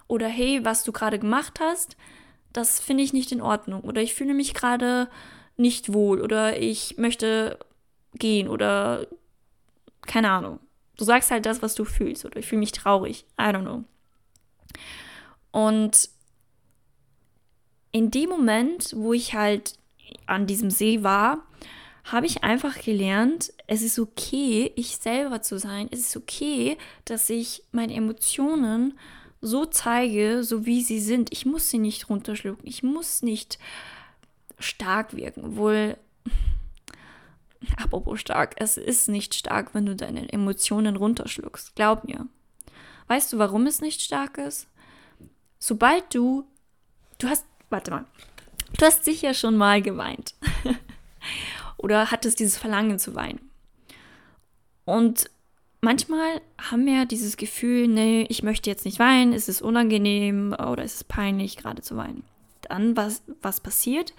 [0.08, 1.98] Oder hey, was du gerade gemacht hast,
[2.54, 3.82] das finde ich nicht in Ordnung.
[3.82, 5.10] Oder ich fühle mich gerade
[5.58, 6.22] nicht wohl.
[6.22, 7.58] Oder ich möchte
[8.14, 8.48] gehen.
[8.48, 9.08] Oder
[10.02, 10.60] keine Ahnung.
[10.98, 12.26] Du sagst halt das, was du fühlst.
[12.26, 13.26] Oder ich fühle mich traurig.
[13.40, 13.84] I don't know.
[15.52, 16.10] Und
[17.92, 19.76] in dem Moment, wo ich halt
[20.26, 21.44] an diesem See war,
[22.06, 25.88] habe ich einfach gelernt, es ist okay, ich selber zu sein.
[25.92, 28.98] Es ist okay, dass ich meine Emotionen
[29.42, 31.32] so zeige, so wie sie sind.
[31.32, 32.68] Ich muss sie nicht runterschlucken.
[32.68, 33.60] Ich muss nicht
[34.58, 35.46] stark wirken.
[35.46, 35.98] Obwohl,
[37.78, 41.76] apropos stark, es ist nicht stark, wenn du deine Emotionen runterschluckst.
[41.76, 42.28] Glaub mir.
[43.08, 44.68] Weißt du, warum es nicht stark ist?
[45.60, 46.46] Sobald du,
[47.18, 48.06] du hast, warte mal,
[48.78, 50.34] du hast sicher schon mal geweint
[51.78, 53.50] oder hattest dieses Verlangen zu weinen.
[54.86, 55.30] Und
[55.82, 60.84] manchmal haben wir dieses Gefühl, nee, ich möchte jetzt nicht weinen, es ist unangenehm oder
[60.84, 62.24] es ist peinlich, gerade zu weinen.
[62.62, 64.14] Dann, was, was passiert?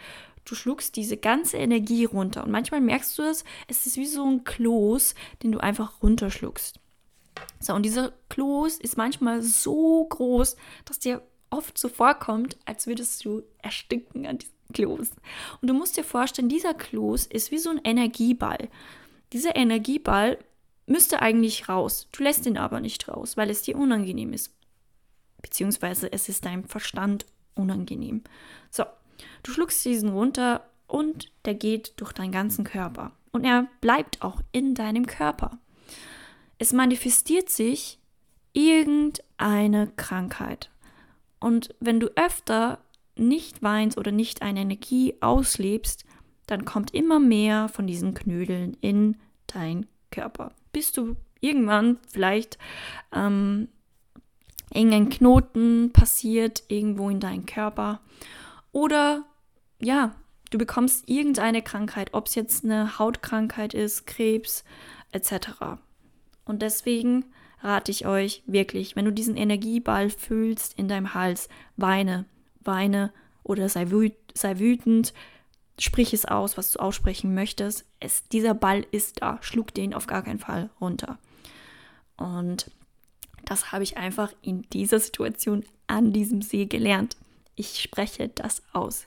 [0.45, 2.45] Du schluckst diese ganze Energie runter.
[2.45, 6.81] Und manchmal merkst du es, es ist wie so ein Kloß, den du einfach runterschluckst.
[7.59, 13.25] So, und dieser Kloß ist manchmal so groß, dass dir oft so vorkommt, als würdest
[13.25, 15.11] du erstinken an diesem Kloß.
[15.61, 18.69] Und du musst dir vorstellen, dieser Kloß ist wie so ein Energieball.
[19.33, 20.39] Dieser Energieball
[20.87, 22.09] müsste eigentlich raus.
[22.13, 24.55] Du lässt ihn aber nicht raus, weil es dir unangenehm ist.
[25.43, 28.23] Beziehungsweise es ist deinem Verstand unangenehm.
[28.71, 28.85] So,
[29.43, 33.13] du schluckst diesen runter und der geht durch deinen ganzen Körper.
[33.33, 35.59] Und er bleibt auch in deinem Körper.
[36.61, 37.99] Es manifestiert sich
[38.53, 40.71] irgendeine Krankheit.
[41.41, 42.85] Und wenn du öfter
[43.17, 46.05] nicht weinst oder nicht eine Energie auslebst,
[46.47, 50.53] dann kommt immer mehr von diesen Knödeln in dein Körper.
[50.71, 52.59] Bis du irgendwann vielleicht
[53.11, 53.69] ähm,
[54.71, 58.03] irgendein Knoten passiert irgendwo in deinem Körper
[58.73, 59.25] oder
[59.81, 60.15] ja,
[60.51, 64.63] du bekommst irgendeine Krankheit, ob es jetzt eine Hautkrankheit ist, Krebs
[65.11, 65.81] etc.
[66.51, 67.27] Und deswegen
[67.61, 72.25] rate ich euch wirklich, wenn du diesen Energieball fühlst in deinem Hals, weine,
[72.61, 73.13] weine
[73.45, 75.15] oder sei, wüt sei wütend,
[75.79, 77.87] sprich es aus, was du aussprechen möchtest.
[78.01, 81.19] Es, dieser Ball ist da, schlug den auf gar keinen Fall runter.
[82.17, 82.69] Und
[83.45, 87.17] das habe ich einfach in dieser Situation an diesem See gelernt
[87.61, 89.07] ich spreche das aus.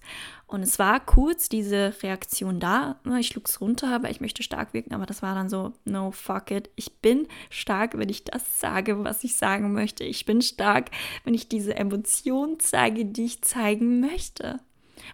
[0.54, 3.00] Und es war kurz diese Reaktion da.
[3.20, 6.12] Ich schlug es runter, weil ich möchte stark wirken, aber das war dann so, no
[6.12, 6.70] fuck it.
[6.76, 10.04] Ich bin stark, wenn ich das sage, was ich sagen möchte.
[10.04, 10.92] Ich bin stark,
[11.24, 14.60] wenn ich diese Emotion zeige, die ich zeigen möchte.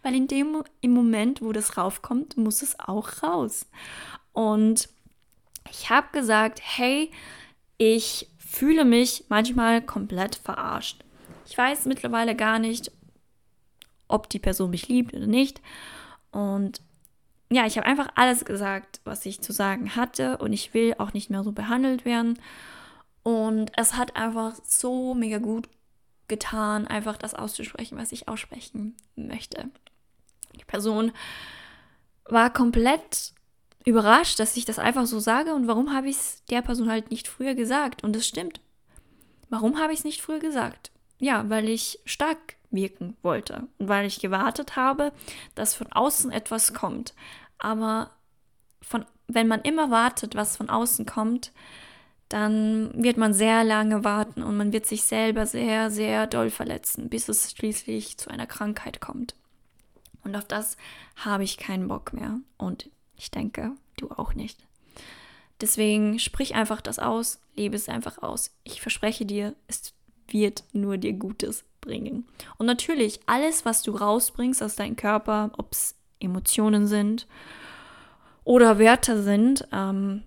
[0.04, 3.66] weil in dem im Moment, wo das raufkommt, muss es auch raus.
[4.34, 4.90] Und
[5.72, 7.12] ich habe gesagt, hey,
[7.78, 11.06] ich fühle mich manchmal komplett verarscht.
[11.48, 12.92] Ich weiß mittlerweile gar nicht,
[14.10, 15.62] ob die Person mich liebt oder nicht.
[16.32, 16.82] Und
[17.52, 21.14] ja, ich habe einfach alles gesagt, was ich zu sagen hatte und ich will auch
[21.14, 22.38] nicht mehr so behandelt werden.
[23.24, 25.70] Und es hat einfach so mega gut
[26.28, 29.70] getan, einfach das auszusprechen, was ich aussprechen möchte.
[30.60, 31.12] Die Person
[32.26, 33.34] war komplett
[33.86, 37.10] überrascht, dass ich das einfach so sage und warum habe ich es der Person halt
[37.10, 38.04] nicht früher gesagt?
[38.04, 38.62] Und es stimmt.
[39.50, 40.92] Warum habe ich es nicht früher gesagt?
[41.18, 45.12] Ja, weil ich stark wirken wollte und weil ich gewartet habe,
[45.56, 47.14] dass von außen etwas kommt.
[47.58, 48.12] Aber
[48.82, 51.52] von, wenn man immer wartet, was von außen kommt,
[52.30, 57.10] dann wird man sehr lange warten und man wird sich selber sehr, sehr doll verletzen,
[57.10, 59.36] bis es schließlich zu einer Krankheit kommt.
[60.24, 60.78] Und auf das
[61.16, 62.40] habe ich keinen Bock mehr.
[62.58, 64.60] Und ich denke, du auch nicht.
[65.60, 68.52] Deswegen sprich einfach das aus, lebe es einfach aus.
[68.64, 69.94] Ich verspreche dir, es
[70.28, 72.28] wird nur dir Gutes bringen.
[72.58, 77.28] Und natürlich, alles, was du rausbringst aus deinem Körper, ob es Emotionen sind
[78.44, 80.24] oder Werte sind, ähm,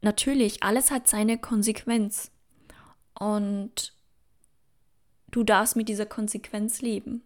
[0.00, 2.30] natürlich, alles hat seine Konsequenz.
[3.18, 3.94] Und
[5.30, 7.22] du darfst mit dieser Konsequenz leben.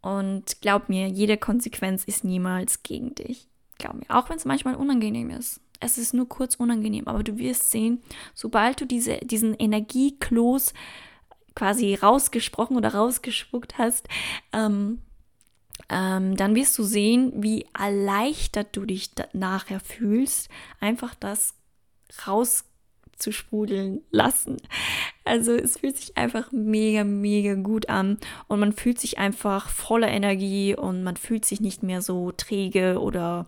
[0.00, 3.48] Und glaub mir, jede Konsequenz ist niemals gegen dich.
[3.78, 5.60] Glaub mir, auch wenn es manchmal unangenehm ist.
[5.80, 8.02] Es ist nur kurz unangenehm, aber du wirst sehen,
[8.34, 10.74] sobald du diese, diesen Energiekloß
[11.54, 14.08] quasi rausgesprochen oder rausgespuckt hast,
[14.52, 15.00] ähm,
[15.88, 20.48] ähm, dann wirst du sehen, wie erleichtert du dich nachher fühlst,
[20.80, 21.54] einfach das
[22.26, 24.56] rauszusprudeln lassen.
[25.24, 30.08] Also es fühlt sich einfach mega, mega gut an und man fühlt sich einfach voller
[30.08, 33.46] Energie und man fühlt sich nicht mehr so träge oder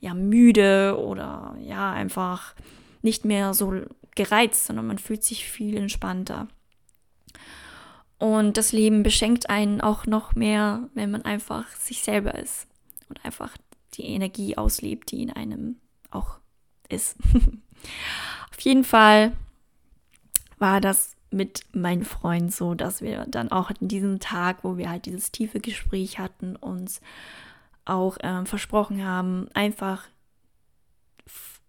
[0.00, 2.54] ja müde oder ja einfach
[3.02, 3.72] nicht mehr so
[4.14, 6.48] gereizt, sondern man fühlt sich viel entspannter.
[8.18, 12.66] Und das Leben beschenkt einen auch noch mehr, wenn man einfach sich selber ist
[13.08, 13.56] und einfach
[13.94, 15.76] die Energie auslebt, die in einem
[16.10, 16.38] auch
[16.88, 17.16] ist.
[18.52, 19.32] Auf jeden Fall
[20.58, 24.88] war das mit meinem Freund so, dass wir dann auch in diesem Tag, wo wir
[24.88, 27.00] halt dieses tiefe Gespräch hatten, uns
[27.84, 30.04] auch äh, versprochen haben, einfach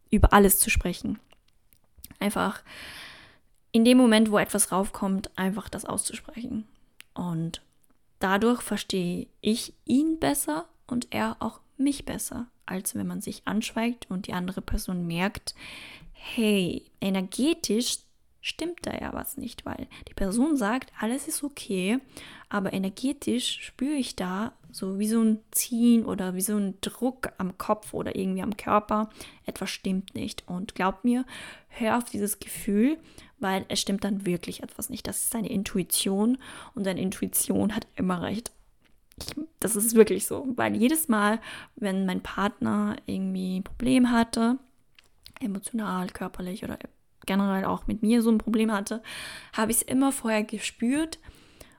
[0.09, 1.19] über alles zu sprechen.
[2.19, 2.63] Einfach
[3.77, 6.67] in dem Moment, wo etwas raufkommt, einfach das auszusprechen.
[7.13, 7.61] Und
[8.17, 14.09] dadurch verstehe ich ihn besser und er auch mich besser, als wenn man sich anschweigt
[14.09, 15.53] und die andere Person merkt,
[16.11, 17.99] hey, energetisch
[18.41, 21.99] stimmt da ja was nicht, weil die Person sagt, alles ist okay,
[22.49, 27.29] aber energetisch spüre ich da so wie so ein Ziehen oder wie so ein Druck
[27.37, 29.09] am Kopf oder irgendwie am Körper.
[29.45, 30.47] Etwas stimmt nicht.
[30.47, 31.25] Und glaub mir,
[31.67, 32.97] hör auf dieses Gefühl,
[33.39, 35.07] weil es stimmt dann wirklich etwas nicht.
[35.07, 36.37] Das ist deine Intuition
[36.75, 38.51] und deine Intuition hat immer recht.
[39.17, 41.39] Ich, das ist wirklich so, weil jedes Mal,
[41.75, 44.59] wenn mein Partner irgendwie ein Problem hatte,
[45.39, 46.77] emotional, körperlich oder
[47.25, 49.01] generell auch mit mir so ein Problem hatte,
[49.53, 51.19] habe ich es immer vorher gespürt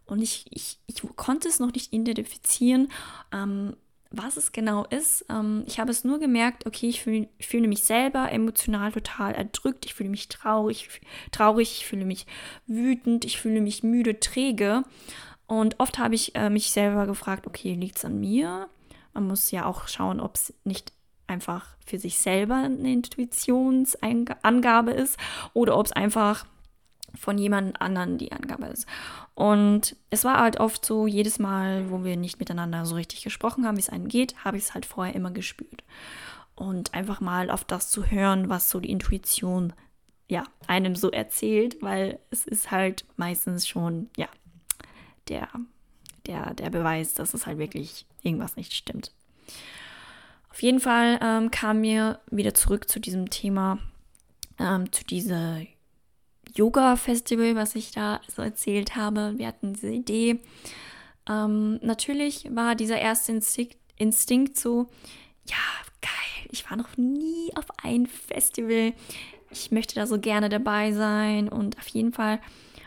[0.04, 2.90] und ich, ich, ich konnte es noch nicht identifizieren,
[3.32, 3.76] ähm,
[4.10, 5.26] was es genau ist.
[5.28, 9.84] Ähm, ich habe es nur gemerkt, okay, ich, fühl, fühle mich selber emotional total erdrückt,
[9.84, 10.88] ich fühle mich traurig,
[11.30, 12.26] traurig, ich fühle mich
[12.66, 14.82] wütend, ich fühle mich müde, träge.
[15.46, 18.68] Und oft habe ich äh, mich selber gefragt, okay, liegt es an mir?
[19.14, 20.92] Man muss ja auch schauen, ob es nicht
[21.26, 25.18] einfach für sich selber eine Intuitionsangabe ist
[25.52, 26.46] oder ob es einfach
[27.14, 28.86] von jemand anderen die Angabe ist.
[29.34, 33.66] Und es war halt oft so, jedes Mal, wo wir nicht miteinander so richtig gesprochen
[33.66, 35.84] haben, wie es einem geht, habe ich es halt vorher immer gespürt.
[36.54, 39.72] Und einfach mal auf das zu hören, was so die Intuition
[40.28, 44.28] ja einem so erzählt, weil es ist halt meistens schon ja
[45.28, 45.48] der
[46.26, 49.12] der der Beweis, dass es halt wirklich irgendwas nicht stimmt.
[50.50, 53.78] Auf jeden Fall ähm, kam mir wieder zurück zu diesem Thema,
[54.58, 55.60] ähm, zu dieser
[56.54, 59.34] Yoga-Festival, was ich da so erzählt habe.
[59.36, 60.40] Wir hatten diese Idee.
[61.28, 64.88] Ähm, natürlich war dieser erste Instinkt, Instinkt so,
[65.46, 65.56] ja,
[66.00, 68.92] geil, ich war noch nie auf ein Festival.
[69.50, 72.40] Ich möchte da so gerne dabei sein und auf jeden Fall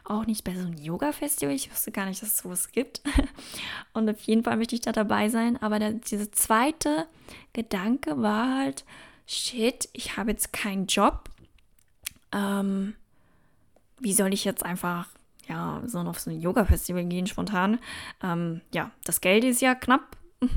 [0.06, 1.54] auch nicht bei so einem Yoga-Festival.
[1.56, 3.02] Ich wusste gar nicht, dass es sowas gibt.
[3.94, 5.62] Und auf jeden Fall möchte ich da dabei sein.
[5.62, 7.08] Aber der, dieser zweite
[7.54, 8.84] Gedanke war halt,
[9.26, 11.30] shit, ich habe jetzt keinen Job.
[12.34, 12.96] Ähm,
[14.02, 15.08] wie soll ich jetzt einfach
[15.48, 17.80] ja, so auf so ein Yoga-Festival gehen spontan.
[18.24, 20.18] Ähm, ja, das Geld ist ja knapp.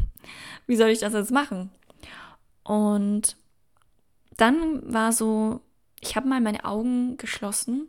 [0.67, 1.71] Wie soll ich das jetzt machen?
[2.63, 3.37] Und
[4.37, 5.61] dann war so,
[6.01, 7.89] ich habe mal meine Augen geschlossen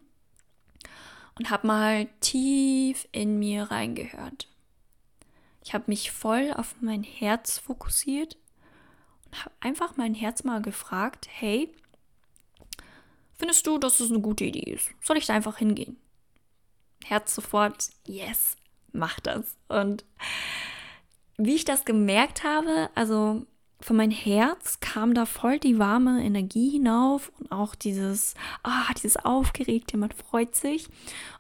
[1.38, 4.48] und habe mal tief in mir reingehört.
[5.64, 8.38] Ich habe mich voll auf mein Herz fokussiert
[9.26, 11.74] und habe einfach mein Herz mal gefragt, hey,
[13.38, 14.90] findest du, dass es eine gute Idee ist?
[15.02, 15.98] Soll ich da einfach hingehen?
[17.04, 18.56] Herz sofort, yes,
[18.92, 19.58] mach das.
[19.68, 20.06] Und
[21.38, 23.46] wie ich das gemerkt habe, also
[23.82, 29.18] von meinem Herz kam da voll die warme Energie hinauf und auch dieses, ah, dieses
[29.18, 30.88] Aufgeregte, man freut sich.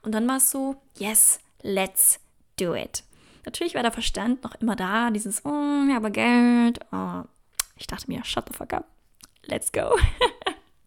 [0.03, 2.19] Und dann war es so, yes, let's
[2.59, 3.03] do it.
[3.45, 6.79] Natürlich war der Verstand noch immer da, dieses, oh, ja, aber Geld.
[6.91, 7.23] Oh.
[7.77, 8.87] Ich dachte mir, shut the fuck up,
[9.45, 9.97] let's go.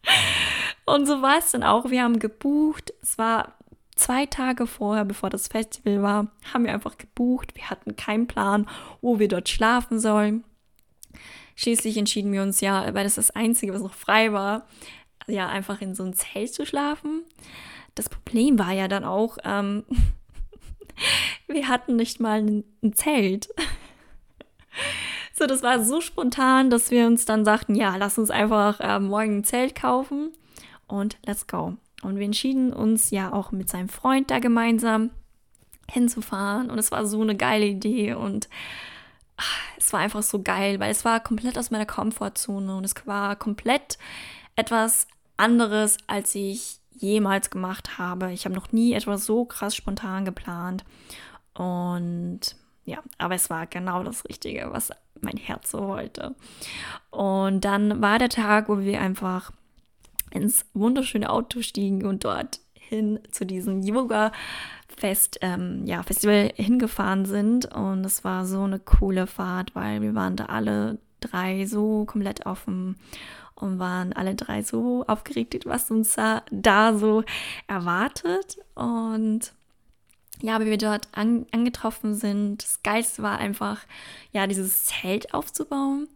[0.95, 1.91] und so war es dann auch.
[1.91, 2.93] Wir haben gebucht.
[3.03, 3.55] Es war
[3.99, 7.55] zwei Tage vorher, bevor das Festival war, haben wir einfach gebucht.
[7.55, 8.69] Wir hatten keinen Plan,
[9.01, 10.45] wo wir dort schlafen sollen.
[11.57, 14.67] Schließlich entschieden wir uns ja, weil das das Einzige, was noch frei war,
[15.27, 17.23] ja, einfach in so ein Zelt zu schlafen.
[17.97, 19.85] Das Problem war ja dann auch, ähm,
[21.49, 23.49] wir hatten nicht mal ein, Zelt.
[25.35, 29.01] so, das war so spontan, dass wir uns dann sagten, ja, lass uns einfach äh,
[29.01, 30.31] morgen ein Zelt kaufen
[30.89, 31.77] und let's go.
[32.03, 35.11] Und wir entschieden uns ja auch mit seinem Freund da gemeinsam
[35.91, 36.71] hinzufahren.
[36.71, 38.49] Und es war so eine geile Idee und
[39.77, 43.37] es war einfach so geil, weil es war komplett aus meiner Komfortzone und es war
[43.37, 43.99] komplett
[44.57, 48.33] etwas anderes, als ich jemals gemacht habe.
[48.33, 50.85] Ich habe noch nie etwas so krass spontan geplant.
[51.55, 52.41] Und
[52.85, 56.35] ja, aber es war genau das Richtige, was mein Herz so wollte.
[57.11, 59.53] Und dann war der Tag, wo wir einfach
[60.31, 64.33] ins wunderschöne Auto stiegen und dort hin zu diesem Yoga
[64.97, 67.67] Fest, ähm, ja, Festival hingefahren sind.
[67.67, 72.47] Und es war so eine coole Fahrt, weil wir waren da alle drei so komplett
[72.47, 72.97] offen
[73.55, 77.25] und waren alle drei so aufgeregt, was uns da, da so
[77.67, 78.59] erwartet.
[78.75, 79.53] Und
[80.41, 83.81] ja, wie wir dort an, angetroffen sind, das Geilste war einfach,
[84.33, 86.09] ja, dieses Zelt aufzubauen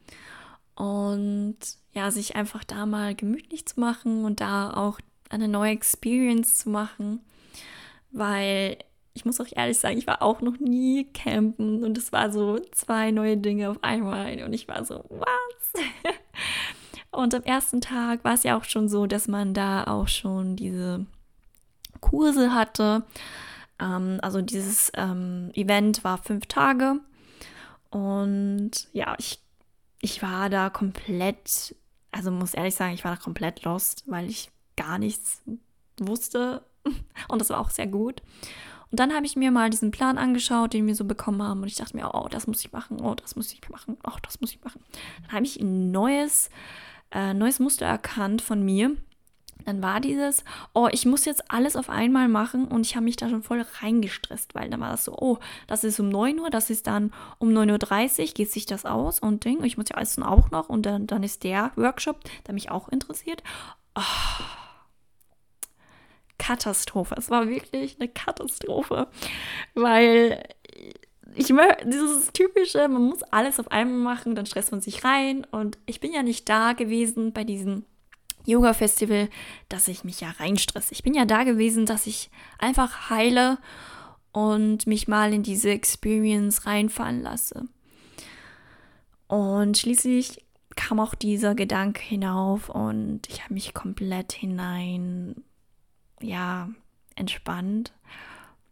[0.74, 1.56] und
[1.92, 6.70] ja, sich einfach da mal gemütlich zu machen und da auch eine neue Experience zu
[6.70, 7.20] machen,
[8.10, 8.78] weil
[9.14, 12.58] ich muss auch ehrlich sagen, ich war auch noch nie campen und es war so
[12.72, 15.82] zwei neue Dinge auf einmal und ich war so, was?
[17.14, 20.56] Und am ersten Tag war es ja auch schon so, dass man da auch schon
[20.56, 21.04] diese
[22.00, 23.04] Kurse hatte.
[23.78, 27.00] Ähm, also dieses ähm, Event war fünf Tage
[27.92, 29.38] und ja, ich,
[30.00, 31.76] ich war da komplett,
[32.12, 35.42] also muss ehrlich sagen, ich war da komplett lost, weil ich gar nichts
[35.98, 36.62] wusste
[37.28, 38.22] und das war auch sehr gut.
[38.90, 41.68] Und dann habe ich mir mal diesen Plan angeschaut, den wir so bekommen haben und
[41.68, 44.40] ich dachte mir, oh, das muss ich machen, oh, das muss ich machen, oh, das
[44.40, 44.82] muss ich machen.
[45.22, 46.50] Dann habe ich ein neues,
[47.10, 48.94] äh, neues Muster erkannt von mir.
[49.64, 50.44] Dann war dieses,
[50.74, 53.64] oh, ich muss jetzt alles auf einmal machen und ich habe mich da schon voll
[53.80, 57.12] reingestresst, weil dann war das so, oh, das ist um 9 Uhr, das ist dann
[57.38, 60.50] um 9.30 Uhr, geht sich das aus und Ding, ich muss ja alles dann auch
[60.50, 63.42] noch und dann, dann ist der Workshop, der mich auch interessiert.
[63.94, 64.02] Oh
[66.42, 67.14] Katastrophe.
[67.16, 69.06] Es war wirklich eine Katastrophe,
[69.74, 70.42] weil
[71.34, 75.46] ich möchte dieses typische, man muss alles auf einmal machen, dann stresst man sich rein
[75.50, 77.84] und ich bin ja nicht da gewesen bei diesem
[78.44, 79.28] Yoga Festival,
[79.68, 80.92] dass ich mich ja reinstresse.
[80.92, 83.58] Ich bin ja da gewesen, dass ich einfach heile
[84.32, 87.68] und mich mal in diese Experience reinfallen lasse.
[89.28, 95.42] Und schließlich kam auch dieser Gedanke hinauf und ich habe mich komplett hinein
[96.20, 96.70] ja,
[97.14, 97.92] entspannt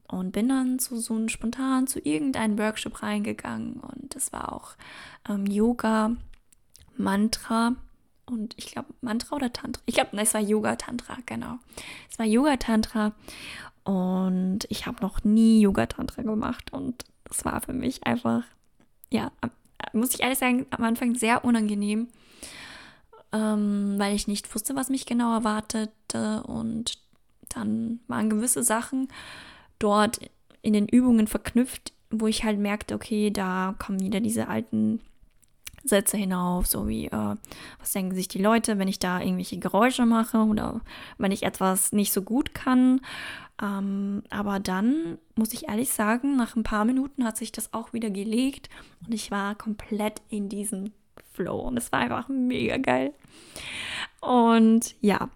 [0.08, 4.72] und bin dann zu so einem spontan zu irgendeinem Workshop reingegangen und das war auch
[5.28, 6.12] ähm, Yoga,
[6.96, 7.76] Mantra
[8.30, 9.82] und ich glaube Mantra oder Tantra.
[9.86, 11.58] Ich glaube, es war Yoga Tantra, genau.
[12.10, 13.12] Es war Yoga Tantra
[13.84, 18.44] und ich habe noch nie Yoga Tantra gemacht und das war für mich einfach,
[19.10, 19.32] ja,
[19.92, 22.08] muss ich ehrlich sagen, am Anfang sehr unangenehm,
[23.32, 26.98] ähm, weil ich nicht wusste, was mich genau erwartete und
[27.48, 29.08] dann waren gewisse Sachen
[29.78, 30.20] dort
[30.62, 35.00] in den Übungen verknüpft, wo ich halt merkte, okay, da kommen wieder diese alten
[35.84, 37.36] Sätze hinauf, so wie, äh,
[37.78, 40.80] was denken sich die Leute, wenn ich da irgendwelche Geräusche mache oder
[41.18, 43.00] wenn ich etwas nicht so gut kann.
[43.62, 47.92] Ähm, aber dann muss ich ehrlich sagen, nach ein paar Minuten hat sich das auch
[47.92, 48.68] wieder gelegt
[49.06, 50.92] und ich war komplett in diesem
[51.32, 53.12] Flow und es war einfach mega geil.
[54.20, 55.30] Und ja,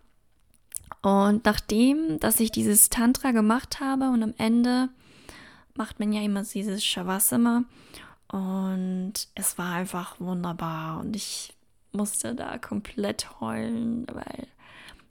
[1.04, 4.88] Und nachdem, dass ich dieses Tantra gemacht habe und am Ende
[5.74, 7.64] macht man ja immer dieses Shavasana
[8.34, 11.54] und es war einfach wunderbar und ich
[11.92, 14.48] musste da komplett heulen, weil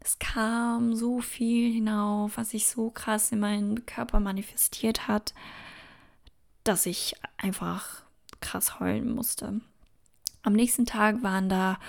[0.01, 5.33] es kam so viel hinauf, was sich so krass in meinen Körper manifestiert hat,
[6.65, 8.01] dass ich einfach
[8.41, 9.61] krass heulen musste.
[10.41, 11.79] Am nächsten Tag waren da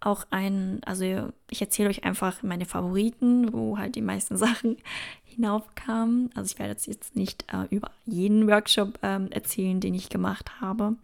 [0.00, 4.76] auch ein, also ich erzähle euch einfach meine Favoriten, wo halt die meisten Sachen
[5.34, 6.30] hinaufkamen.
[6.34, 10.96] Also ich werde jetzt nicht äh, über jeden Workshop ähm, erzählen, den ich gemacht habe,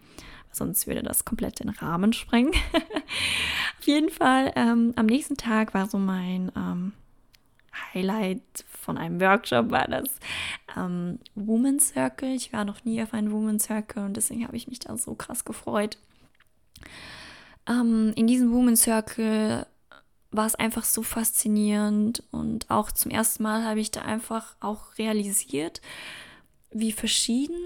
[0.53, 2.53] sonst würde das komplett den Rahmen sprengen.
[3.79, 6.93] Auf jeden Fall, ähm, am nächsten Tag war so mein ähm,
[7.95, 10.09] Highlight von einem Workshop, war das
[10.77, 12.35] ähm, Woman Circle.
[12.35, 15.15] Ich war noch nie auf einem Woman Circle und deswegen habe ich mich da so
[15.15, 15.99] krass gefreut.
[17.69, 19.67] Ähm, in diesem Woman Circle
[20.37, 24.99] war es einfach so faszinierend und auch zum ersten Mal habe ich da einfach auch
[24.99, 25.81] realisiert,
[26.71, 27.57] wie verschieden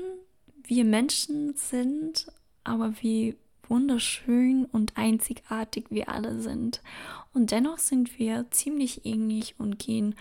[0.64, 2.30] wir Menschen sind,
[2.64, 3.36] aber wie
[3.68, 6.82] wunderschön und einzigartig wir alle sind.
[7.32, 10.14] Und dennoch sind wir ziemlich ähnlich und gehen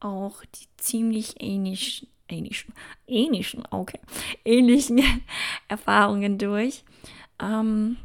[0.00, 2.74] auch die ziemlich ähnlichen, ähnlichen,
[3.06, 4.00] ähnlichen, okay,
[4.44, 5.02] ähnlichen
[5.68, 6.84] Erfahrungen durch.
[7.40, 7.98] Ähm,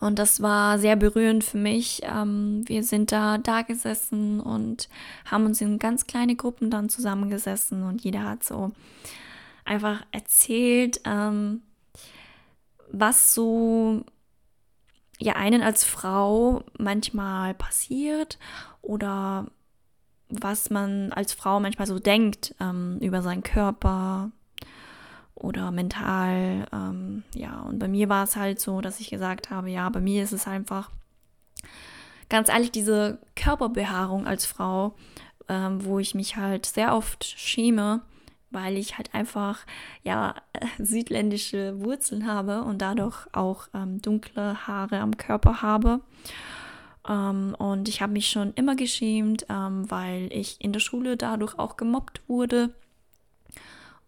[0.00, 2.00] und das war sehr berührend für mich.
[2.04, 4.88] Ähm, wir sind da da gesessen und
[5.24, 8.72] haben uns in ganz kleine Gruppen dann zusammengesessen und jeder hat so
[9.64, 11.62] einfach erzählt, ähm,
[12.90, 14.04] was so
[15.18, 18.38] ja einen als Frau manchmal passiert
[18.80, 19.46] oder
[20.28, 24.30] was man als Frau manchmal so denkt ähm, über seinen Körper,
[25.42, 26.66] oder mental.
[26.72, 30.00] Ähm, ja, und bei mir war es halt so, dass ich gesagt habe, ja, bei
[30.00, 30.90] mir ist es einfach
[32.28, 34.94] ganz ehrlich diese Körperbehaarung als Frau,
[35.48, 38.00] ähm, wo ich mich halt sehr oft schäme,
[38.50, 39.66] weil ich halt einfach
[40.02, 40.34] ja
[40.78, 46.00] südländische Wurzeln habe und dadurch auch ähm, dunkle Haare am Körper habe.
[47.08, 51.58] Ähm, und ich habe mich schon immer geschämt, ähm, weil ich in der Schule dadurch
[51.58, 52.70] auch gemobbt wurde.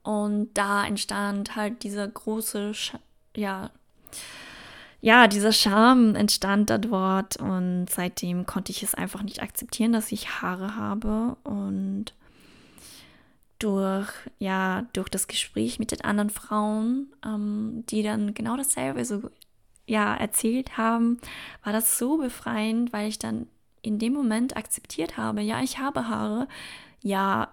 [0.05, 2.95] Und da entstand halt dieser große, Sch
[3.37, 3.71] ja,
[5.01, 10.13] ja, dieser Charme entstand da dort und seitdem konnte ich es einfach nicht akzeptieren, dass
[10.13, 11.37] ich Haare habe.
[11.45, 12.15] Und
[13.59, 19.31] durch, ja, durch das Gespräch mit den anderen Frauen, ähm, die dann genau dasselbe so,
[19.87, 21.19] ja, erzählt haben,
[21.63, 23.47] war das so befreiend, weil ich dann
[23.83, 26.49] in dem Moment akzeptiert habe, ja, ich habe Haare,
[27.03, 27.53] ja,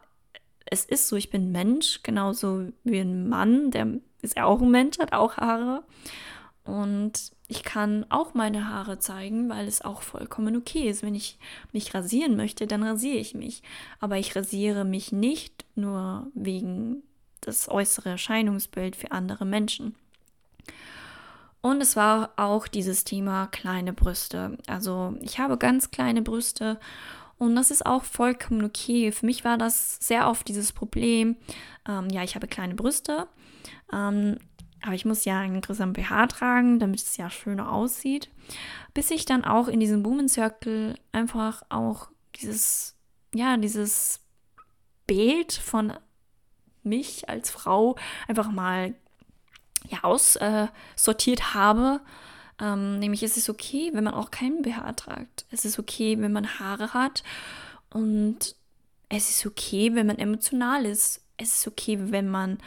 [0.66, 3.88] es ist so, ich bin Mensch, genauso wie ein Mann, der
[4.22, 5.84] ist ja auch ein Mensch, hat auch Haare.
[6.64, 11.03] Und ich kann auch meine Haare zeigen, weil es auch vollkommen okay ist.
[11.03, 11.39] Wenn ich
[11.74, 13.64] mich rasieren möchte, dann rasiere ich mich.
[13.99, 17.03] Aber ich rasiere mich nicht nur wegen
[17.41, 19.95] das äußere Erscheinungsbild für andere Menschen.
[21.62, 24.57] Und es war auch dieses Thema kleine Brüste.
[24.68, 26.80] Also ich habe ganz kleine Brüste
[27.42, 29.12] und das ist auch vollkommen okay.
[29.12, 31.38] Für mich war das sehr oft dieses Problem.
[31.89, 33.28] Ähm, ja, ich habe kleine Brüste,
[33.92, 34.38] ähm,
[34.84, 38.30] aber ich muss ja einen größeren BH tragen, damit es ja schöner aussieht.
[38.94, 42.96] Bis ich dann auch in diesem Woman Circle einfach auch dieses,
[43.34, 44.20] ja, dieses
[45.08, 45.94] Bild von
[46.84, 47.96] mich als Frau
[48.28, 48.94] einfach mal
[49.89, 52.02] ja, aussortiert äh, habe
[52.62, 55.45] ähm, nämlich es ist okay, wenn man auch keinen BH tragt.
[55.49, 57.24] Es ist okay, wenn man Haare hat.
[57.89, 58.55] Und
[59.09, 61.22] es ist okay, wenn man emotional ist.
[61.38, 62.59] Es ist okay, wenn man,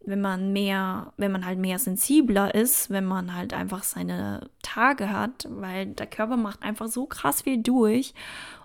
[0.00, 5.10] wenn man mehr, wenn man halt mehr sensibler ist, wenn man halt einfach seine Tage
[5.10, 8.14] hat, weil der Körper macht einfach so krass viel durch.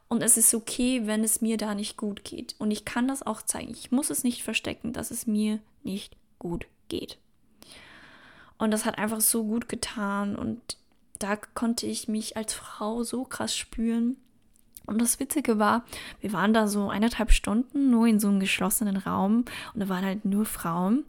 [0.07, 2.55] Und es ist okay, wenn es mir da nicht gut geht.
[2.57, 3.71] Und ich kann das auch zeigen.
[3.71, 7.19] Ich muss es nicht verstecken, dass es mir nicht gut geht.
[8.59, 10.77] Und das hat einfach so gut getan und
[11.17, 14.17] da konnte ich mich als Frau so krass spüren.
[14.85, 15.83] Und das Witzige war,
[16.19, 20.05] wir waren da so eineinhalb Stunden nur in so einem geschlossenen Raum und da waren
[20.05, 21.05] halt nur Frauen.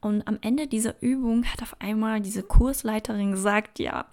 [0.00, 4.06] Und am Ende dieser Übung hat auf einmal diese Kursleiterin gesagt, ja,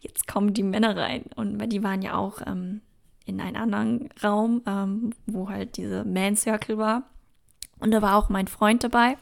[0.00, 1.24] jetzt kommen die Männer rein.
[1.34, 2.82] Und die waren ja auch ähm,
[3.24, 7.04] in einem anderen Raum, ähm, wo halt diese Man Circle war.
[7.78, 9.16] Und da war auch mein Freund dabei.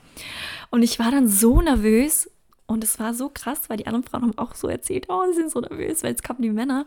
[0.70, 2.28] Und ich war dann so nervös,
[2.68, 5.38] und es war so krass, weil die anderen Frauen haben auch so erzählt, oh, sie
[5.38, 6.84] sind so nervös, weil jetzt kamen die Männer.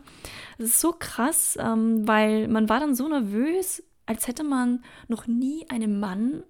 [0.56, 5.26] Es ist so krass, ähm, weil man war dann so nervös, als hätte man noch
[5.26, 6.44] nie einen Mann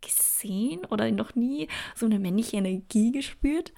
[0.00, 3.72] gesehen oder noch nie so eine männliche Energie gespürt.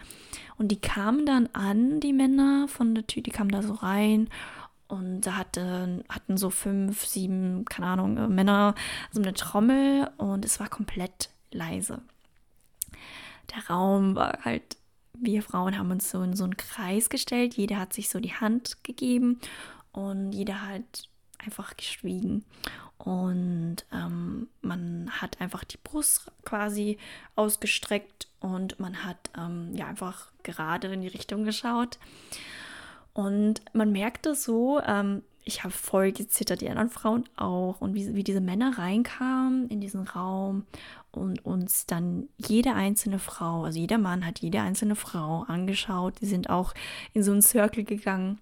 [0.57, 4.31] Und die kamen dann an, die Männer von der Tür, die kamen da so rein
[4.89, 8.75] und da hatte, hatten so fünf, sieben, keine Ahnung, Männer
[9.11, 12.01] so eine Trommel und es war komplett leise.
[13.55, 14.79] Der Raum war halt,
[15.25, 18.35] wir Frauen haben uns so in so einen Kreis gestellt, jeder hat sich so die
[18.35, 19.41] Hand gegeben
[19.93, 21.09] und jeder hat
[21.39, 22.45] einfach geschwiegen.
[22.99, 26.99] Und ähm, man hat einfach die Brust quasi
[27.37, 31.99] ausgestreckt und man hat ähm, ja einfach gerade in die Richtung geschaut.
[33.13, 37.81] Und man merkte so, ähm, ich habe voll gezittert, die anderen Frauen auch.
[37.81, 40.65] Und wie, wie diese Männer reinkamen in diesen Raum
[41.17, 46.21] und uns dann jede einzelne Frau, also jeder Mann hat jede einzelne Frau angeschaut.
[46.21, 46.75] Die sind auch
[47.13, 48.39] in so einen Circle gegangen.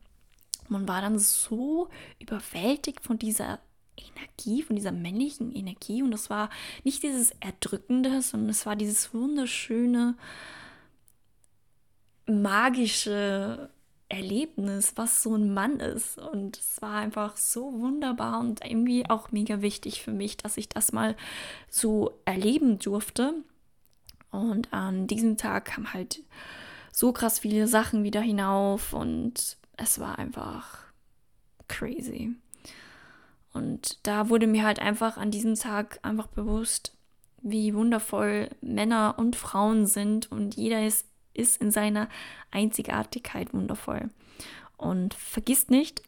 [0.69, 3.59] Man war dann so überwältigt von dieser
[3.97, 6.03] Energie, von dieser männlichen Energie.
[6.03, 6.51] Und es war
[6.85, 10.17] nicht dieses Erdrückende, sondern es war dieses wunderschöne,
[12.27, 13.71] magische
[14.13, 16.19] Erlebnis, was so ein Mann ist.
[16.19, 20.69] Und es war einfach so wunderbar und irgendwie auch mega wichtig für mich, dass ich
[20.69, 21.17] das mal
[21.71, 23.35] so erleben durfte.
[24.31, 26.21] Und an diesem Tag kam halt
[26.93, 30.85] so krass viele Sachen wieder hinauf und es war einfach
[31.69, 32.35] crazy.
[33.55, 36.95] Und da wurde mir halt einfach an diesem Tag einfach bewusst,
[37.41, 42.09] wie wundervoll Männer und Frauen sind und jeder ist, ist in seiner
[42.51, 44.11] Einzigartigkeit wundervoll.
[44.77, 46.03] Und vergisst nicht,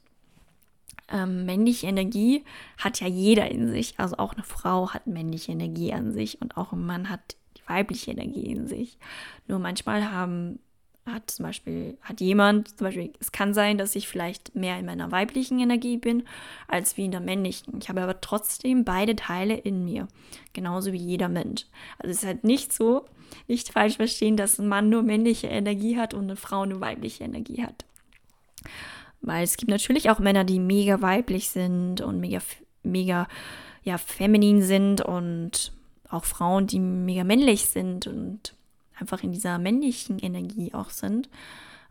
[1.08, 2.44] ähm, männliche Energie
[2.78, 3.94] hat ja jeder in sich.
[3.98, 7.68] Also auch eine Frau hat männliche Energie an sich und auch ein Mann hat die
[7.68, 8.98] weibliche Energie in sich.
[9.46, 10.58] Nur manchmal haben
[11.06, 14.86] hat zum Beispiel, hat jemand, zum Beispiel, es kann sein, dass ich vielleicht mehr in
[14.86, 16.24] meiner weiblichen Energie bin,
[16.66, 17.78] als wie in der männlichen.
[17.80, 20.08] Ich habe aber trotzdem beide Teile in mir.
[20.54, 21.66] Genauso wie jeder Mensch.
[21.98, 23.04] Also es ist halt nicht so,
[23.48, 27.24] nicht falsch verstehen, dass ein Mann nur männliche Energie hat und eine Frau nur weibliche
[27.24, 27.84] Energie hat.
[29.20, 32.40] Weil es gibt natürlich auch Männer, die mega weiblich sind und mega,
[32.82, 33.26] mega,
[33.82, 35.72] ja, feminin sind und
[36.08, 38.54] auch Frauen, die mega männlich sind und
[38.98, 41.28] einfach in dieser männlichen Energie auch sind.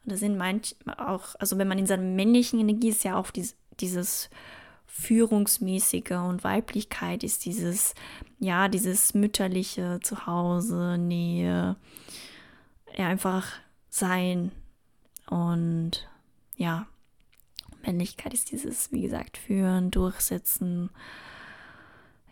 [0.04, 3.32] Und da sind manch auch, also wenn man in seiner männlichen Energie ist, ja auch
[3.32, 4.30] dies, dieses
[4.96, 7.96] Führungsmäßige und Weiblichkeit ist dieses,
[8.40, 11.76] ja, dieses mütterliche Zuhause, Nähe,
[12.96, 13.54] ja, einfach
[13.90, 14.52] sein.
[15.26, 16.08] Und
[16.58, 16.86] ja,
[17.82, 20.92] Männlichkeit ist dieses, wie gesagt, führen, durchsetzen,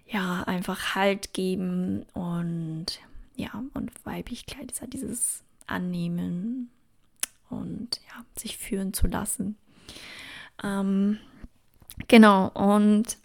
[0.06, 3.02] ja, einfach Halt geben und
[3.36, 6.70] ja, und Weiblichkeit ist halt dieses Annehmen
[7.50, 9.58] und ja, sich führen zu lassen.
[10.64, 11.18] Ähm,
[12.08, 13.18] genau, und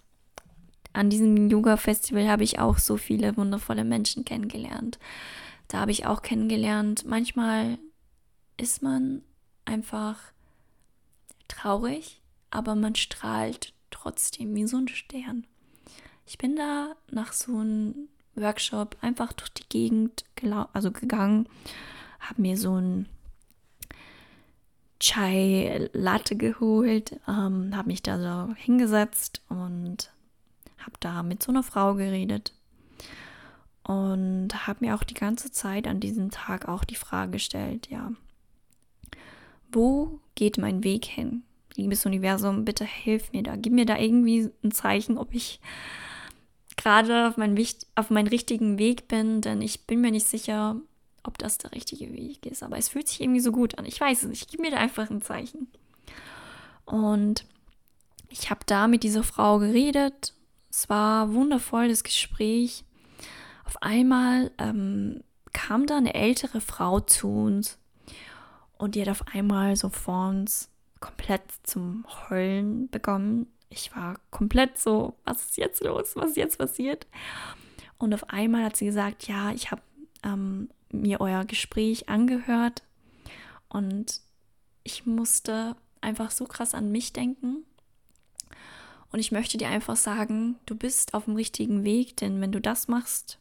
[0.92, 4.98] an diesem Yoga-Festival habe ich auch so viele wundervolle Menschen kennengelernt.
[5.68, 7.78] Da habe ich auch kennengelernt, manchmal
[8.56, 9.22] ist man
[9.64, 10.18] einfach
[11.48, 15.46] traurig, aber man strahlt trotzdem wie so ein Stern.
[16.26, 20.24] Ich bin da nach so einem Workshop einfach durch die Gegend
[20.72, 21.48] also gegangen,
[22.20, 23.06] habe mir so ein
[24.99, 30.11] Chai Latte geholt, ähm, habe mich da so hingesetzt und
[30.78, 32.55] habe da mit so einer Frau geredet
[33.86, 38.11] und habe mir auch die ganze Zeit an diesem Tag auch die Frage gestellt, ja,
[39.70, 41.42] wo geht mein Weg hin?
[41.76, 45.61] Liebes Universum, bitte hilf mir da, gib mir da irgendwie ein Zeichen, ob ich
[46.76, 47.57] gerade auf, mein,
[47.94, 50.76] auf meinen richtigen Weg bin, denn ich bin mir nicht sicher,
[51.27, 52.62] ob das der richtige Weg ist.
[52.62, 53.85] Aber es fühlt sich irgendwie so gut an.
[53.85, 54.51] Ich weiß es nicht.
[54.51, 55.68] Gib mir da einfach ein Zeichen.
[56.85, 57.45] Und
[58.29, 60.35] ich habe da mit dieser Frau geredet.
[60.70, 62.85] Es war wundervoll, das Gespräch.
[63.64, 65.22] Auf einmal ähm,
[65.53, 67.79] kam da eine ältere Frau zu uns
[68.79, 70.68] und die hat auf einmal so vor uns
[71.01, 76.16] komplett zum Heulen begonnen ich war komplett so, was ist jetzt los?
[76.16, 77.07] Was ist jetzt passiert?
[77.99, 79.83] Und auf einmal hat sie gesagt, ja, ich habe
[80.22, 80.68] ähm,
[81.03, 82.82] mir euer Gespräch angehört
[83.68, 84.20] und
[84.82, 87.64] ich musste einfach so krass an mich denken.
[89.12, 92.61] Und ich möchte dir einfach sagen, du bist auf dem richtigen Weg, denn wenn du
[92.61, 93.38] das machst,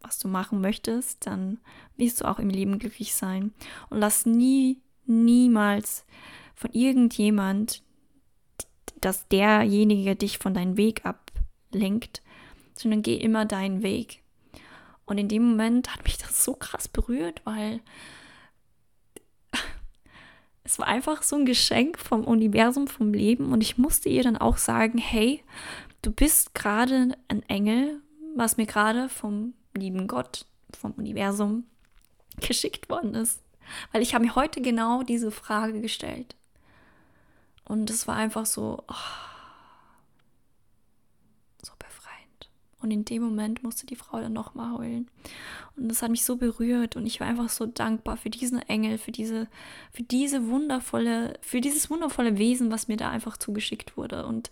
[0.00, 1.58] was du machen möchtest, dann
[1.96, 3.52] wirst du auch im Leben glücklich sein.
[3.90, 6.06] Und lass nie, niemals
[6.54, 7.82] von irgendjemand
[9.00, 12.22] dass derjenige dich von deinem Weg ablenkt,
[12.74, 14.22] sondern geh immer deinen Weg.
[15.10, 17.80] Und in dem Moment hat mich das so krass berührt, weil
[20.62, 23.50] es war einfach so ein Geschenk vom Universum, vom Leben.
[23.52, 25.42] Und ich musste ihr dann auch sagen, hey,
[26.02, 28.00] du bist gerade ein Engel,
[28.36, 30.46] was mir gerade vom lieben Gott,
[30.78, 31.64] vom Universum
[32.40, 33.42] geschickt worden ist.
[33.90, 36.36] Weil ich habe mir heute genau diese Frage gestellt.
[37.64, 38.94] Und es war einfach so, oh,
[41.64, 42.48] so befreiend.
[42.82, 45.10] Und in dem Moment musste die Frau dann nochmal heulen.
[45.76, 48.96] Und das hat mich so berührt und ich war einfach so dankbar für diesen Engel,
[48.96, 49.48] für diese,
[49.92, 54.26] für diese wundervolle, für dieses wundervolle Wesen, was mir da einfach zugeschickt wurde.
[54.26, 54.50] Und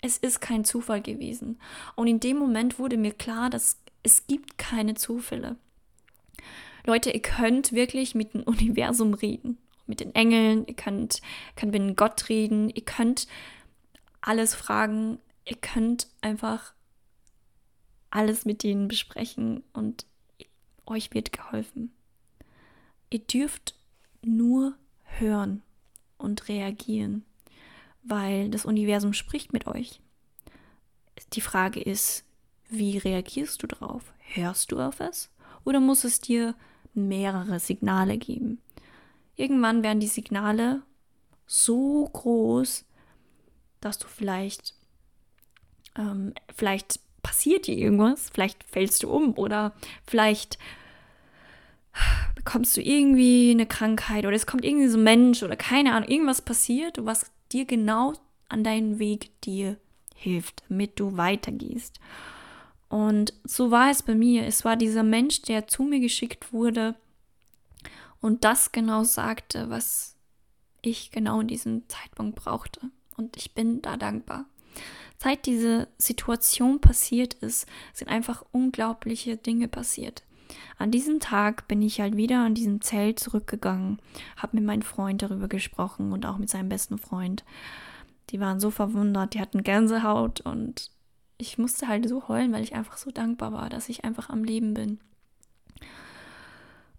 [0.00, 1.58] es ist kein Zufall gewesen.
[1.94, 5.56] Und in dem Moment wurde mir klar, dass es gibt keine Zufälle.
[6.86, 11.20] Leute, ihr könnt wirklich mit dem Universum reden, mit den Engeln, ihr könnt,
[11.56, 13.26] könnt mit Gott reden, ihr könnt
[14.20, 16.72] alles fragen, ihr könnt einfach
[18.16, 20.06] alles mit denen besprechen und
[20.86, 21.92] euch wird geholfen.
[23.10, 23.74] Ihr dürft
[24.22, 25.62] nur hören
[26.16, 27.26] und reagieren,
[28.02, 30.00] weil das Universum spricht mit euch.
[31.34, 32.24] Die Frage ist,
[32.70, 34.14] wie reagierst du drauf?
[34.18, 35.30] Hörst du auf es?
[35.64, 36.54] Oder muss es dir
[36.94, 38.62] mehrere Signale geben?
[39.36, 40.82] Irgendwann werden die Signale
[41.46, 42.86] so groß,
[43.82, 44.74] dass du vielleicht,
[45.96, 49.72] ähm, vielleicht passiert dir irgendwas, vielleicht fällst du um oder
[50.06, 50.58] vielleicht
[52.36, 56.08] bekommst du irgendwie eine Krankheit oder es kommt irgendwie so ein Mensch oder keine Ahnung,
[56.08, 58.12] irgendwas passiert, was dir genau
[58.48, 59.76] an deinen Weg dir
[60.14, 61.98] hilft, damit du weitergehst.
[62.88, 64.46] Und so war es bei mir.
[64.46, 66.94] Es war dieser Mensch, der zu mir geschickt wurde
[68.20, 70.14] und das genau sagte, was
[70.80, 72.82] ich genau in diesem Zeitpunkt brauchte.
[73.16, 74.44] Und ich bin da dankbar.
[75.18, 80.22] Seit diese Situation passiert ist, sind einfach unglaubliche Dinge passiert.
[80.78, 83.98] An diesem Tag bin ich halt wieder an diesem Zelt zurückgegangen,
[84.36, 87.44] habe mit meinem Freund darüber gesprochen und auch mit seinem besten Freund.
[88.30, 90.90] Die waren so verwundert, die hatten Gänsehaut und
[91.38, 94.44] ich musste halt so heulen, weil ich einfach so dankbar war, dass ich einfach am
[94.44, 95.00] Leben bin.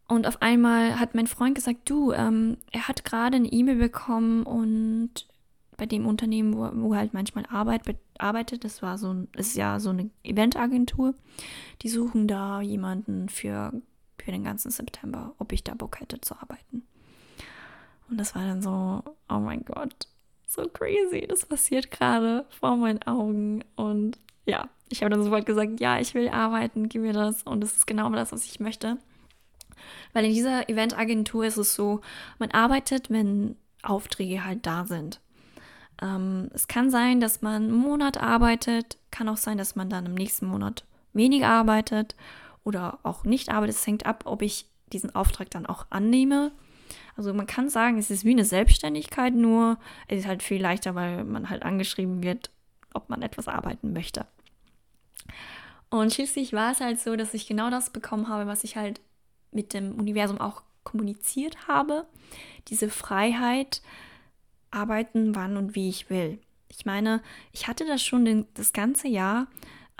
[0.08, 4.44] Und auf einmal hat mein Freund gesagt, du, ähm, er hat gerade eine E-Mail bekommen
[4.44, 5.28] und
[5.76, 7.84] bei dem Unternehmen, wo, wo er halt manchmal arbeit,
[8.22, 11.14] arbeitet, das war so ein, ist ja so eine Eventagentur,
[11.82, 13.74] die suchen da jemanden für,
[14.18, 16.84] für den ganzen September, ob ich da Bock hätte zu arbeiten.
[18.10, 20.08] Und das war dann so, oh mein Gott,
[20.48, 23.64] so crazy, das passiert gerade vor meinen Augen.
[23.76, 27.44] Und ja, ich habe dann sofort gesagt, ja, ich will arbeiten, gib mir das.
[27.44, 28.98] Und das ist genau das, was ich möchte.
[30.14, 32.02] Weil in dieser Eventagentur ist es so,
[32.40, 35.20] man arbeitet, wenn Aufträge halt da sind.
[36.02, 40.06] Ähm, es kann sein, dass man einen Monat arbeitet, kann auch sein, dass man dann
[40.06, 42.16] im nächsten Monat weniger arbeitet
[42.64, 43.76] oder auch nicht arbeitet.
[43.76, 46.52] Es hängt ab, ob ich diesen Auftrag dann auch annehme.
[47.16, 49.78] Also man kann sagen, es ist wie eine Selbstständigkeit, nur
[50.08, 52.52] es ist halt viel leichter, weil man halt angeschrieben wird,
[52.94, 54.26] ob man etwas arbeiten möchte.
[55.90, 59.02] Und schließlich war es halt so, dass ich genau das bekommen habe, was ich halt
[59.52, 62.06] mit dem Universum auch kommuniziert habe.
[62.68, 63.82] Diese Freiheit,
[64.72, 66.40] arbeiten, wann und wie ich will.
[66.70, 69.48] Ich meine, ich hatte das schon den, das ganze Jahr.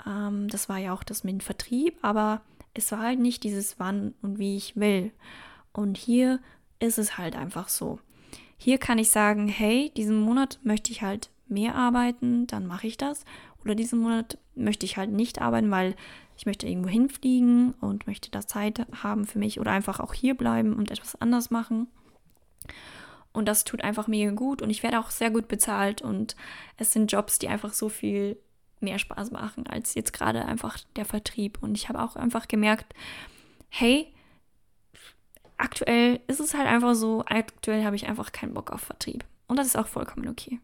[0.06, 2.42] Ähm, das war ja auch das mit dem Vertrieb, aber
[2.74, 5.12] es war halt nicht dieses wann und wie ich will.
[5.72, 6.40] Und hier
[6.78, 7.98] ist es halt einfach so.
[8.56, 12.96] Hier kann ich sagen, hey, diesen Monat möchte ich halt mehr arbeiten, dann mache ich
[12.96, 13.24] das.
[13.64, 15.94] Oder diesen Monat möchte ich halt nicht arbeiten, weil
[16.36, 20.34] ich möchte irgendwo hinfliegen und möchte da Zeit haben für mich oder einfach auch hier
[20.34, 21.88] bleiben und etwas anders machen.
[23.38, 26.34] Und das tut einfach mega gut und ich werde auch sehr gut bezahlt und
[26.76, 28.36] es sind Jobs, die einfach so viel
[28.80, 31.62] mehr Spaß machen als jetzt gerade einfach der Vertrieb.
[31.62, 32.96] Und ich habe auch einfach gemerkt,
[33.68, 34.12] hey,
[35.56, 39.24] aktuell ist es halt einfach so, aktuell habe ich einfach keinen Bock auf Vertrieb.
[39.46, 40.58] Und das ist auch vollkommen okay.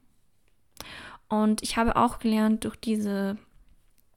[1.29, 3.39] Und ich habe auch gelernt durch diese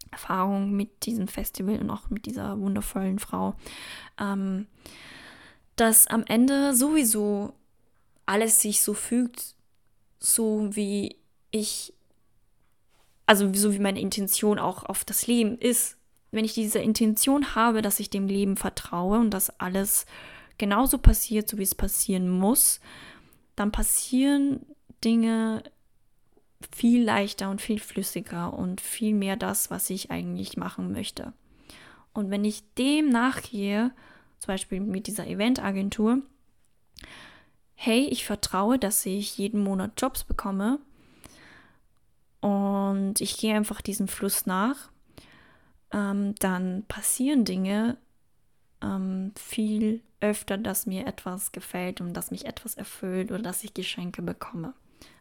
[0.10, 3.54] Erfahrung mit diesem Festival und auch mit dieser wundervollen Frau,
[4.20, 4.66] ähm,
[5.76, 7.54] dass am Ende sowieso
[8.28, 9.56] alles sich so fügt,
[10.20, 11.16] so wie
[11.50, 11.94] ich,
[13.26, 15.98] also so wie meine Intention auch auf das Leben ist.
[16.30, 20.06] Wenn ich diese Intention habe, dass ich dem Leben vertraue und dass alles
[20.58, 22.80] genauso passiert, so wie es passieren muss,
[23.56, 24.66] dann passieren
[25.04, 25.64] Dinge
[26.76, 31.34] viel leichter und viel flüssiger und viel mehr das, was ich eigentlich machen möchte.
[32.14, 33.92] Und wenn ich dem nachgehe,
[34.40, 36.22] zum Beispiel mit dieser Eventagentur,
[37.80, 40.80] hey, ich vertraue, dass ich jeden Monat Jobs bekomme
[42.42, 44.90] und ich gehe einfach diesem Fluss nach,
[45.94, 47.98] ähm, dann passieren Dinge
[48.82, 53.76] ähm, viel öfter, dass mir etwas gefällt und dass mich etwas erfüllt oder dass ich
[53.76, 54.74] Geschenke bekomme.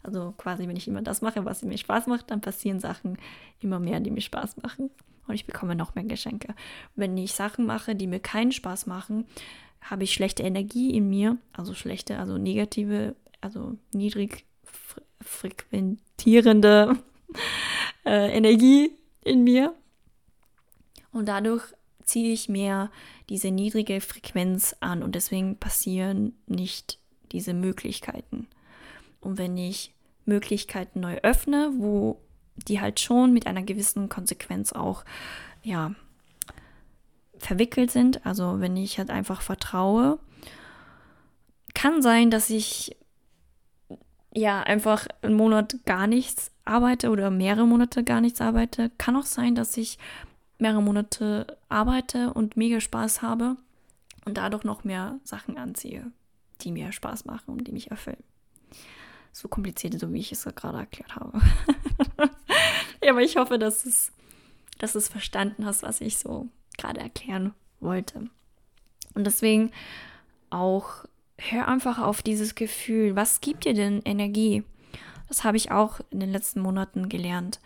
[0.02, 3.18] Also quasi, wenn ich immer das mache, was mir Spaß macht, dann passieren Sachen
[3.60, 4.90] immer mehr, die mir Spaß machen.
[5.26, 6.54] Und ich bekomme noch mehr Geschenke.
[6.94, 9.26] Wenn ich Sachen mache, die mir keinen Spaß machen,
[9.90, 14.44] habe ich schlechte Energie in mir, also schlechte, also negative, also niedrig
[15.20, 16.96] frequentierende
[18.04, 19.74] äh, Energie in mir.
[21.12, 21.62] Und dadurch
[22.04, 22.90] ziehe ich mehr
[23.28, 26.98] diese niedrige Frequenz an und deswegen passieren nicht
[27.32, 28.46] diese Möglichkeiten.
[29.20, 29.92] Und wenn ich
[30.24, 32.20] Möglichkeiten neu öffne, wo
[32.56, 35.04] die halt schon mit einer gewissen Konsequenz auch,
[35.62, 35.94] ja,
[37.38, 40.18] verwickelt sind, also wenn ich halt einfach vertraue,
[41.74, 42.96] kann sein, dass ich
[44.34, 48.90] ja einfach einen Monat gar nichts arbeite oder mehrere Monate gar nichts arbeite.
[48.98, 49.98] Kann auch sein, dass ich
[50.58, 53.56] mehrere Monate arbeite und mega Spaß habe
[54.24, 56.10] und dadurch noch mehr Sachen anziehe,
[56.62, 58.22] die mir Spaß machen und die mich erfüllen.
[59.32, 61.40] So kompliziert, so wie ich es gerade erklärt habe.
[63.02, 64.12] ja, aber ich hoffe, dass es,
[64.78, 68.28] dass du es verstanden hast, was ich so gerade erklären wollte.
[69.14, 69.70] Und deswegen
[70.50, 71.04] auch
[71.38, 73.16] hör einfach auf dieses Gefühl.
[73.16, 74.62] Was gibt dir denn Energie?
[75.28, 77.60] Das habe ich auch in den letzten Monaten gelernt.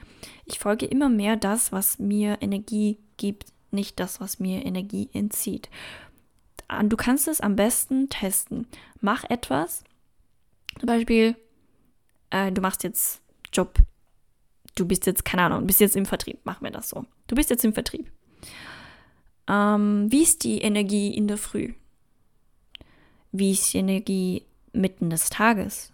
[0.47, 5.69] Ich folge immer mehr das, was mir Energie gibt, nicht das, was mir Energie entzieht.
[6.85, 8.67] Du kannst es am besten testen.
[9.01, 9.85] Mach etwas,
[10.79, 11.37] zum Beispiel,
[12.31, 13.21] äh, du machst jetzt
[13.53, 13.79] Job,
[14.77, 17.05] du bist jetzt, keine Ahnung, bist jetzt im Vertrieb, machen wir das so.
[17.27, 18.11] Du bist jetzt im Vertrieb.
[19.51, 21.74] Ähm, wie ist die Energie in der Früh?
[23.32, 25.92] Wie ist die Energie mitten des Tages?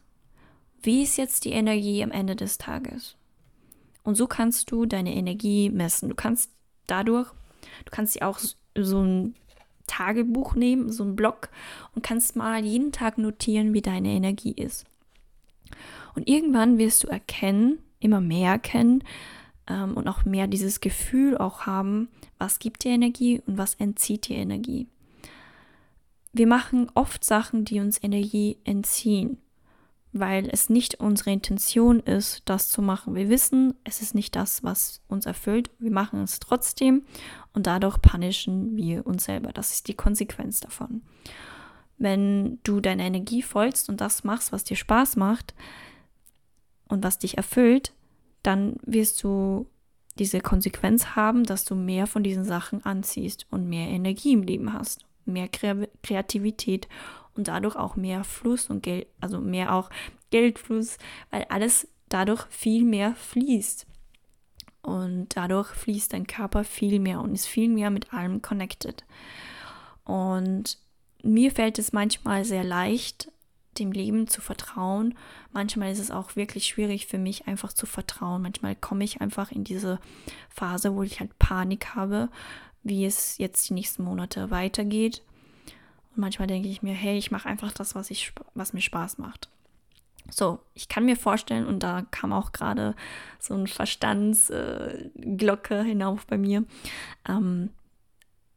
[0.86, 3.16] wie ist jetzt die Energie am Ende des Tages?
[4.04, 6.08] Und so kannst du deine Energie messen.
[6.08, 6.52] Du kannst
[6.86, 7.28] dadurch,
[7.84, 9.34] du kannst dir auch so ein
[9.88, 11.48] Tagebuch nehmen, so ein Blog
[11.94, 14.84] und kannst mal jeden Tag notieren, wie deine Energie ist.
[16.14, 19.02] Und irgendwann wirst du erkennen, immer mehr erkennen
[19.68, 22.08] ähm, und auch mehr dieses Gefühl auch haben,
[22.38, 24.88] was gibt dir Energie und was entzieht dir Energie.
[26.32, 29.38] Wir machen oft Sachen, die uns Energie entziehen
[30.18, 33.14] weil es nicht unsere Intention ist, das zu machen.
[33.14, 35.70] Wir wissen, es ist nicht das, was uns erfüllt.
[35.78, 37.04] Wir machen es trotzdem
[37.52, 39.52] und dadurch punischen wir uns selber.
[39.52, 41.02] Das ist die Konsequenz davon.
[41.98, 45.54] Wenn du deine Energie folgst und das machst, was dir Spaß macht
[46.88, 47.92] und was dich erfüllt,
[48.46, 49.66] dann wirst du
[50.18, 54.72] diese Konsequenz haben, dass du mehr von diesen Sachen anziehst und mehr Energie im Leben
[54.72, 56.88] hast, mehr Kreativität
[57.34, 59.90] und dadurch auch mehr Fluss und Geld, also mehr auch
[60.30, 60.96] Geldfluss,
[61.30, 63.86] weil alles dadurch viel mehr fließt.
[64.82, 69.04] Und dadurch fließt dein Körper viel mehr und ist viel mehr mit allem connected.
[70.04, 70.78] Und
[71.22, 73.32] mir fällt es manchmal sehr leicht,
[73.78, 75.14] dem Leben zu vertrauen.
[75.52, 78.42] Manchmal ist es auch wirklich schwierig für mich, einfach zu vertrauen.
[78.42, 79.98] Manchmal komme ich einfach in diese
[80.48, 82.28] Phase, wo ich halt Panik habe,
[82.82, 85.22] wie es jetzt die nächsten Monate weitergeht.
[86.14, 89.18] Und manchmal denke ich mir, hey, ich mache einfach das, was, ich, was mir Spaß
[89.18, 89.50] macht.
[90.30, 92.94] So, ich kann mir vorstellen, und da kam auch gerade
[93.38, 96.64] so ein Verstandsglocke äh, hinauf bei mir.
[97.28, 97.70] Ähm,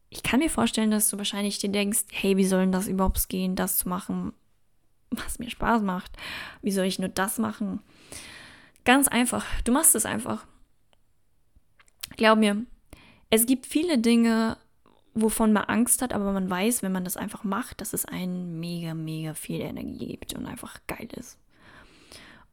[0.08, 3.28] ich kann mir vorstellen, dass du wahrscheinlich dir denkst, hey, wie soll denn das überhaupt
[3.28, 4.32] gehen, das zu machen,
[5.10, 6.16] was mir Spaß macht?
[6.62, 7.80] Wie soll ich nur das machen?
[8.84, 10.46] Ganz einfach, du machst es einfach.
[12.16, 12.64] Glaub mir,
[13.30, 14.56] es gibt viele Dinge,
[15.14, 18.58] wovon man Angst hat, aber man weiß, wenn man das einfach macht, dass es einen
[18.60, 21.38] mega, mega viel Energie gibt und einfach geil ist.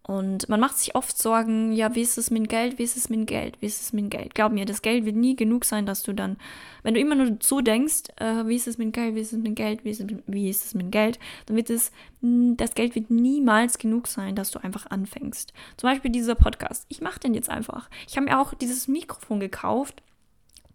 [0.08, 3.10] Und man macht sich oft Sorgen, ja, wie ist es mit Geld, wie ist es
[3.10, 4.34] mit Geld, wie ist es mit Geld.
[4.36, 6.38] Glaub mir, das Geld wird nie genug sein, dass du dann,
[6.82, 9.40] wenn du immer nur so denkst, äh, wie ist es mit Geld, wie ist es
[9.40, 11.92] mit Geld, wie ist es, wie ist es mit Geld, dann wird es,
[12.22, 15.52] das Geld wird niemals genug sein, dass du einfach anfängst.
[15.76, 16.86] Zum Beispiel dieser Podcast.
[16.88, 17.90] Ich mache den jetzt einfach.
[18.08, 20.02] Ich habe mir auch dieses Mikrofon gekauft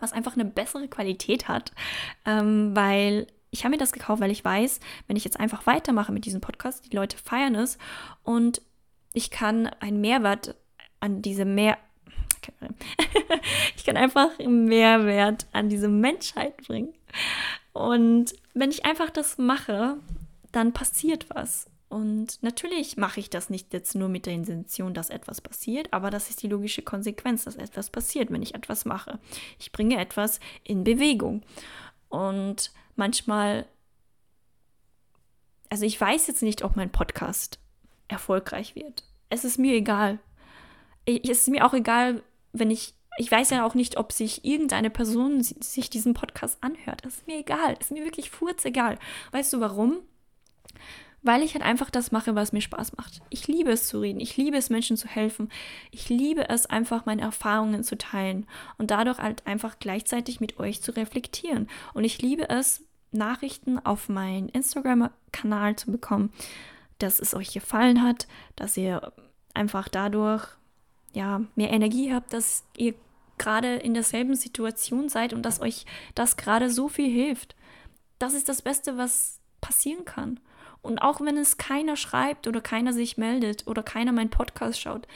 [0.03, 1.70] was einfach eine bessere Qualität hat,
[2.26, 6.11] ähm, weil ich habe mir das gekauft, weil ich weiß, wenn ich jetzt einfach weitermache
[6.11, 7.78] mit diesem Podcast, die Leute feiern es
[8.24, 8.61] und
[9.12, 10.54] ich kann einen Mehrwert
[11.00, 11.78] an diese mehr
[13.76, 16.92] ich kann einfach Mehrwert an diese Menschheit bringen.
[17.72, 19.96] Und wenn ich einfach das mache,
[20.50, 21.70] dann passiert was.
[21.88, 26.10] Und natürlich mache ich das nicht jetzt nur mit der Intention, dass etwas passiert, aber
[26.10, 29.18] das ist die logische Konsequenz, dass etwas passiert, wenn ich etwas mache.
[29.58, 31.42] Ich bringe etwas in Bewegung.
[32.08, 33.66] Und manchmal,
[35.68, 37.58] also ich weiß jetzt nicht, ob mein Podcast
[38.12, 39.04] erfolgreich wird.
[39.30, 40.18] Es ist mir egal.
[41.06, 44.88] es ist mir auch egal, wenn ich ich weiß ja auch nicht, ob sich irgendeine
[44.88, 47.04] Person sich diesen Podcast anhört.
[47.04, 47.76] Es ist mir egal.
[47.78, 48.98] Es ist mir wirklich furzegal.
[49.32, 49.98] Weißt du warum?
[51.22, 53.20] weil ich halt einfach das mache, was mir Spaß macht.
[53.30, 55.50] Ich liebe es zu reden, ich liebe es, Menschen zu helfen,
[55.90, 58.46] ich liebe es einfach, meine Erfahrungen zu teilen
[58.76, 61.68] und dadurch halt einfach gleichzeitig mit euch zu reflektieren.
[61.94, 66.32] Und ich liebe es, Nachrichten auf meinen Instagram-Kanal zu bekommen,
[67.03, 68.26] dass es euch gefallen hat,
[68.57, 69.12] dass ihr
[69.55, 70.46] einfach dadurch
[71.12, 72.94] ja mehr Energie habt, dass ihr
[73.38, 75.84] gerade in derselben Situation seid und dass euch
[76.14, 77.57] das gerade so viel hilft.
[78.18, 80.40] Das ist das Beste, was passieren kann.
[80.80, 85.07] Und auch wenn es keiner schreibt oder keiner sich meldet oder keiner meinen Podcast schaut,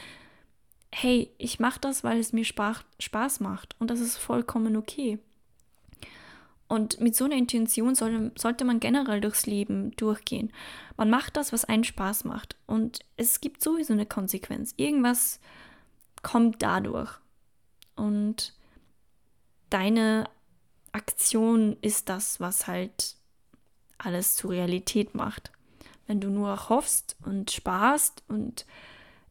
[0.92, 5.18] hey, ich mache das, weil es mir Spaß macht und das ist vollkommen okay.
[6.68, 10.52] Und mit so einer Intention soll, sollte man generell durchs Leben durchgehen.
[10.96, 12.56] Man macht das, was einen Spaß macht.
[12.66, 14.74] Und es gibt sowieso eine Konsequenz.
[14.76, 15.38] Irgendwas
[16.22, 17.12] kommt dadurch.
[17.94, 18.52] Und
[19.70, 20.28] deine
[20.92, 23.14] Aktion ist das, was halt
[23.98, 25.52] alles zur Realität macht.
[26.06, 28.66] Wenn du nur hoffst und sparst und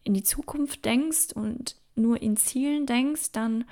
[0.03, 3.65] in die Zukunft denkst und nur in Zielen denkst, dann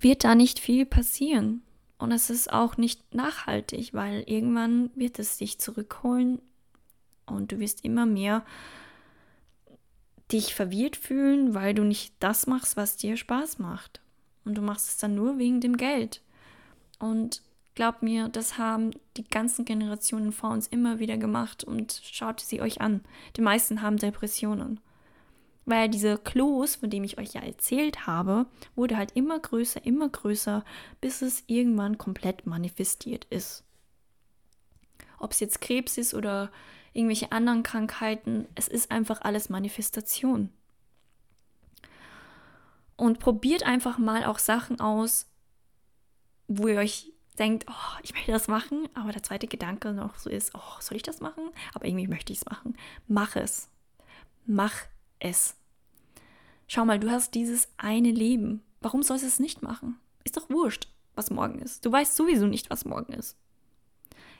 [0.00, 1.62] wird da nicht viel passieren.
[1.98, 6.40] Und es ist auch nicht nachhaltig, weil irgendwann wird es dich zurückholen
[7.26, 8.44] und du wirst immer mehr
[10.30, 14.00] dich verwirrt fühlen, weil du nicht das machst, was dir Spaß macht.
[14.44, 16.22] Und du machst es dann nur wegen dem Geld.
[16.98, 17.42] Und
[17.74, 22.60] glaub mir, das haben die ganzen Generationen vor uns immer wieder gemacht und schaut sie
[22.60, 23.00] euch an.
[23.36, 24.80] Die meisten haben Depressionen
[25.68, 30.08] weil dieser Kloß, von dem ich euch ja erzählt habe, wurde halt immer größer, immer
[30.08, 30.64] größer,
[31.02, 33.64] bis es irgendwann komplett manifestiert ist.
[35.18, 36.50] Ob es jetzt Krebs ist oder
[36.94, 40.50] irgendwelche anderen Krankheiten, es ist einfach alles Manifestation.
[42.96, 45.26] Und probiert einfach mal auch Sachen aus,
[46.46, 50.30] wo ihr euch denkt, oh, ich möchte das machen, aber der zweite Gedanke noch so
[50.30, 51.50] ist, oh, soll ich das machen?
[51.74, 52.74] Aber irgendwie möchte ich es machen.
[53.06, 53.68] Mach es.
[54.46, 54.72] Mach
[55.20, 55.56] es.
[56.66, 58.62] Schau mal, du hast dieses eine Leben.
[58.80, 59.98] Warum sollst du es nicht machen?
[60.24, 61.84] Ist doch wurscht, was morgen ist.
[61.84, 63.36] Du weißt sowieso nicht, was morgen ist.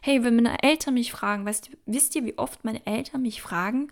[0.00, 3.90] Hey, wenn meine Eltern mich fragen, weißt, wisst ihr, wie oft meine Eltern mich fragen,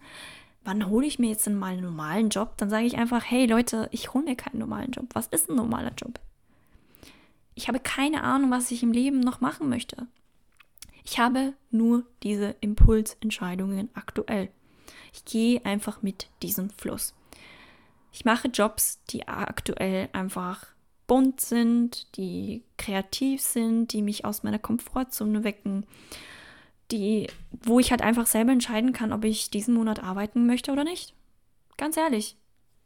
[0.64, 2.57] wann hole ich mir jetzt mal einen normalen Job?
[2.59, 5.07] Dann sage ich einfach, hey Leute, ich hole mir keinen normalen Job.
[5.14, 6.20] Was ist ein normaler Job?
[7.55, 10.07] Ich habe keine Ahnung, was ich im Leben noch machen möchte.
[11.05, 14.51] Ich habe nur diese Impulsentscheidungen aktuell.
[15.16, 17.14] Ich gehe einfach mit diesem Fluss.
[18.12, 20.66] Ich mache Jobs, die aktuell einfach
[21.06, 25.86] bunt sind, die kreativ sind, die mich aus meiner Komfortzone wecken,
[26.90, 30.84] die, wo ich halt einfach selber entscheiden kann, ob ich diesen Monat arbeiten möchte oder
[30.84, 31.14] nicht.
[31.78, 32.36] Ganz ehrlich,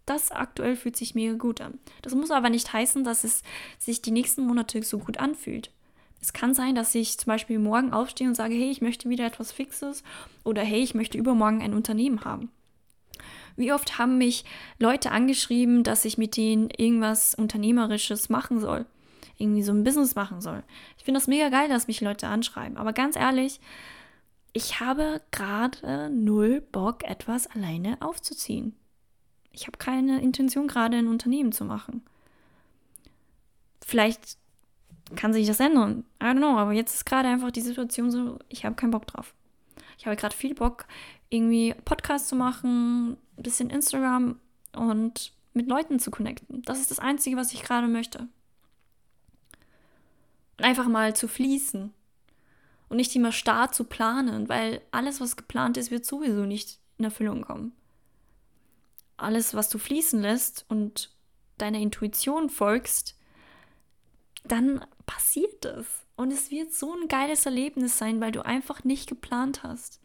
[0.07, 1.79] das aktuell fühlt sich mega gut an.
[2.03, 3.43] Das muss aber nicht heißen, dass es
[3.79, 5.71] sich die nächsten Monate so gut anfühlt.
[6.21, 9.27] Es kann sein, dass ich zum Beispiel morgen aufstehe und sage, hey, ich möchte wieder
[9.27, 10.03] etwas Fixes
[10.45, 12.51] oder hey, ich möchte übermorgen ein Unternehmen haben.
[13.57, 14.45] Wie oft haben mich
[14.79, 18.87] Leute angeschrieben, dass ich mit denen irgendwas Unternehmerisches machen soll?
[19.39, 20.63] Irgendwie so ein Business machen soll.
[20.99, 22.77] Ich finde das mega geil, dass mich Leute anschreiben.
[22.77, 23.61] Aber ganz ehrlich,
[24.53, 28.75] ich habe gerade null Bock, etwas alleine aufzuziehen.
[29.53, 32.03] Ich habe keine Intention, gerade ein Unternehmen zu machen.
[33.85, 34.40] Vielleicht
[35.17, 36.05] kann sich das ändern.
[36.23, 39.07] I don't know, aber jetzt ist gerade einfach die Situation so, ich habe keinen Bock
[39.07, 39.35] drauf.
[39.99, 40.87] Ich habe gerade viel Bock,
[41.29, 44.39] irgendwie Podcasts zu machen, ein bisschen Instagram
[44.75, 46.63] und mit Leuten zu connecten.
[46.63, 48.29] Das ist das Einzige, was ich gerade möchte.
[50.59, 51.93] Und einfach mal zu fließen
[52.89, 57.05] und nicht immer starr zu planen, weil alles, was geplant ist, wird sowieso nicht in
[57.05, 57.73] Erfüllung kommen.
[59.17, 61.11] Alles, was du fließen lässt und
[61.59, 63.17] deiner Intuition folgst,
[64.45, 65.87] dann passiert es.
[66.15, 70.01] Und es wird so ein geiles Erlebnis sein, weil du einfach nicht geplant hast.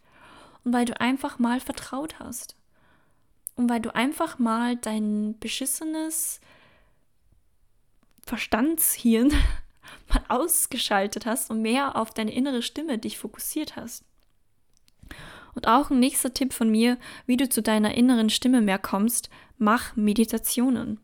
[0.64, 2.56] Und weil du einfach mal vertraut hast.
[3.56, 6.42] Und weil du einfach mal dein beschissenes
[8.26, 9.30] Verstandshirn
[10.10, 14.04] mal ausgeschaltet hast und mehr auf deine innere Stimme dich fokussiert hast.
[15.54, 16.98] Und auch ein nächster Tipp von mir,
[17.28, 21.00] wie du zu deiner inneren Stimme mehr kommst, mach Meditationen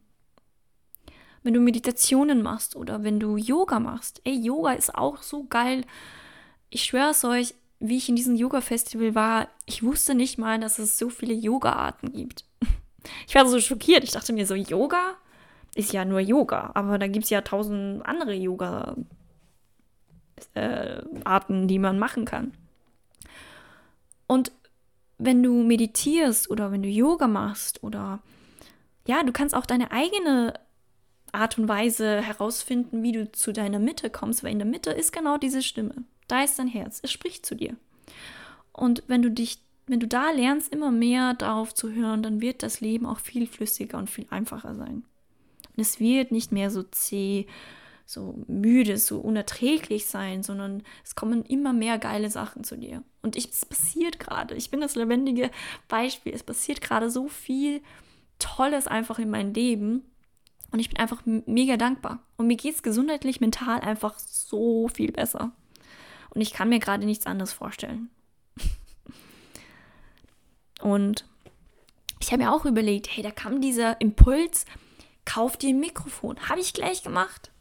[1.44, 4.22] wenn du Meditationen machst oder wenn du Yoga machst.
[4.24, 5.86] Ey, Yoga ist auch so geil.
[6.70, 10.78] Ich schwöre es euch, wie ich in diesem Yoga-Festival war, ich wusste nicht mal, dass
[10.78, 12.46] es so viele Yoga-Arten gibt.
[13.28, 14.04] Ich war so schockiert.
[14.04, 15.16] Ich dachte mir so, Yoga
[15.74, 19.08] ist ja nur Yoga, aber da gibt es ja tausend andere Yoga-Arten,
[20.54, 22.54] äh, die man machen kann.
[24.28, 24.52] Und
[25.18, 28.20] wenn du meditierst oder wenn du Yoga machst oder
[29.08, 30.54] ja, du kannst auch deine eigene
[31.32, 35.12] Art und Weise herausfinden, wie du zu deiner Mitte kommst, weil in der Mitte ist
[35.12, 35.96] genau diese Stimme.
[36.28, 37.76] Da ist dein Herz, es spricht zu dir.
[38.74, 42.64] Und wenn du dich, wenn du da lernst, immer mehr darauf zu hören, dann wird
[42.64, 45.04] das Leben auch viel flüssiger und viel einfacher sein.
[45.76, 47.48] Und es wird nicht mehr so zäh,
[48.06, 53.04] so müde, so unerträglich sein, sondern es kommen immer mehr geile Sachen zu dir.
[53.22, 54.56] Und ich, es passiert gerade.
[54.56, 55.50] Ich bin das lebendige
[55.88, 56.34] Beispiel.
[56.34, 57.82] Es passiert gerade so viel
[58.40, 60.04] Tolles einfach in meinem Leben.
[60.72, 62.20] Und ich bin einfach mega dankbar.
[62.38, 65.52] Und mir geht es gesundheitlich, mental einfach so viel besser.
[66.30, 68.10] Und ich kann mir gerade nichts anderes vorstellen.
[70.82, 71.26] Und
[72.22, 74.66] ich habe mir auch überlegt, hey, da kam dieser Impuls,
[75.26, 76.48] kauf dir ein Mikrofon.
[76.48, 77.52] Habe ich gleich gemacht.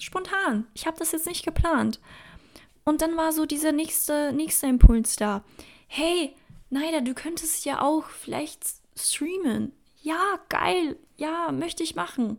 [0.00, 0.66] Spontan.
[0.74, 2.00] Ich habe das jetzt nicht geplant.
[2.84, 5.44] Und dann war so dieser nächste, nächste Impuls da.
[5.88, 6.34] Hey,
[6.70, 8.62] Neider, du könntest ja auch vielleicht
[8.96, 9.72] streamen.
[10.02, 10.96] Ja, geil.
[11.18, 12.38] Ja, möchte ich machen.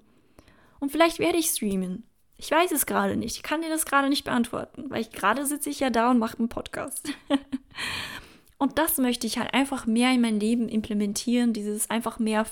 [0.80, 2.04] Und vielleicht werde ich streamen.
[2.38, 3.36] Ich weiß es gerade nicht.
[3.36, 6.20] Ich kann dir das gerade nicht beantworten, weil ich gerade sitze ich ja da und
[6.20, 7.10] mache einen Podcast.
[8.58, 12.46] und das möchte ich halt einfach mehr in mein Leben implementieren, dieses einfach mehr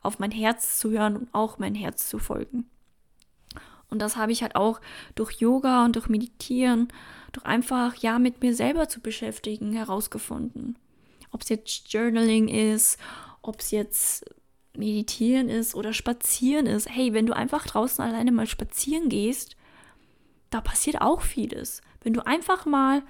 [0.00, 2.66] auf mein Herz zu hören und auch mein Herz zu folgen.
[3.90, 4.80] Und das habe ich halt auch
[5.14, 6.88] durch Yoga und durch Meditieren,
[7.32, 10.78] durch einfach ja mit mir selber zu beschäftigen, herausgefunden.
[11.30, 12.98] Ob es jetzt Journaling ist,
[13.42, 14.24] ob es jetzt
[14.76, 16.88] Meditieren ist oder Spazieren ist.
[16.88, 19.56] Hey, wenn du einfach draußen alleine mal spazieren gehst,
[20.50, 21.80] da passiert auch vieles.
[22.02, 23.02] Wenn du einfach mal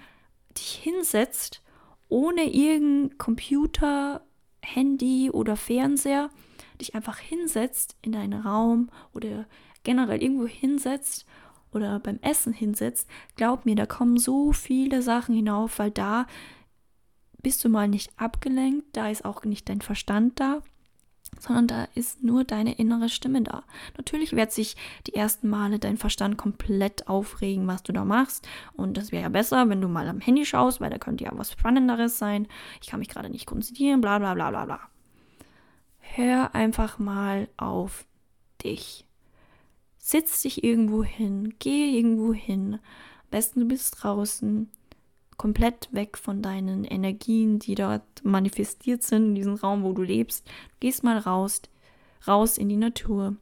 [0.56, 1.62] dich hinsetzt,
[2.08, 4.22] ohne irgendein Computer,
[4.62, 6.30] Handy oder Fernseher,
[6.80, 9.46] dich einfach hinsetzt in deinen Raum oder
[9.82, 11.26] generell irgendwo hinsetzt
[11.72, 16.26] oder beim Essen hinsetzt, glaub mir, da kommen so viele Sachen hinauf, weil da
[17.42, 20.62] bist du mal nicht abgelenkt, da ist auch nicht dein Verstand da,
[21.44, 23.64] sondern da ist nur deine innere Stimme da.
[23.96, 24.76] Natürlich wird sich
[25.06, 28.48] die ersten Male dein Verstand komplett aufregen, was du da machst.
[28.72, 31.30] Und das wäre ja besser, wenn du mal am Handy schaust, weil da könnte ja
[31.34, 32.48] was Spannenderes sein.
[32.80, 34.80] Ich kann mich gerade nicht konzentrieren, bla bla bla bla bla.
[35.98, 38.06] Hör einfach mal auf
[38.62, 39.04] dich.
[39.98, 42.74] Sitz dich irgendwo hin, geh irgendwo hin.
[42.74, 44.70] Am besten du bist draußen,
[45.36, 50.46] komplett weg von deinen Energien, die dort manifestiert sind in diesem Raum, wo du lebst.
[50.46, 51.62] Du gehst mal raus,
[52.26, 53.36] raus in die Natur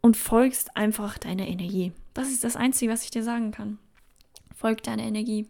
[0.00, 1.92] und folgst einfach deiner Energie.
[2.14, 3.78] Das ist das Einzige, was ich dir sagen kann.
[4.54, 5.46] Folg deiner Energie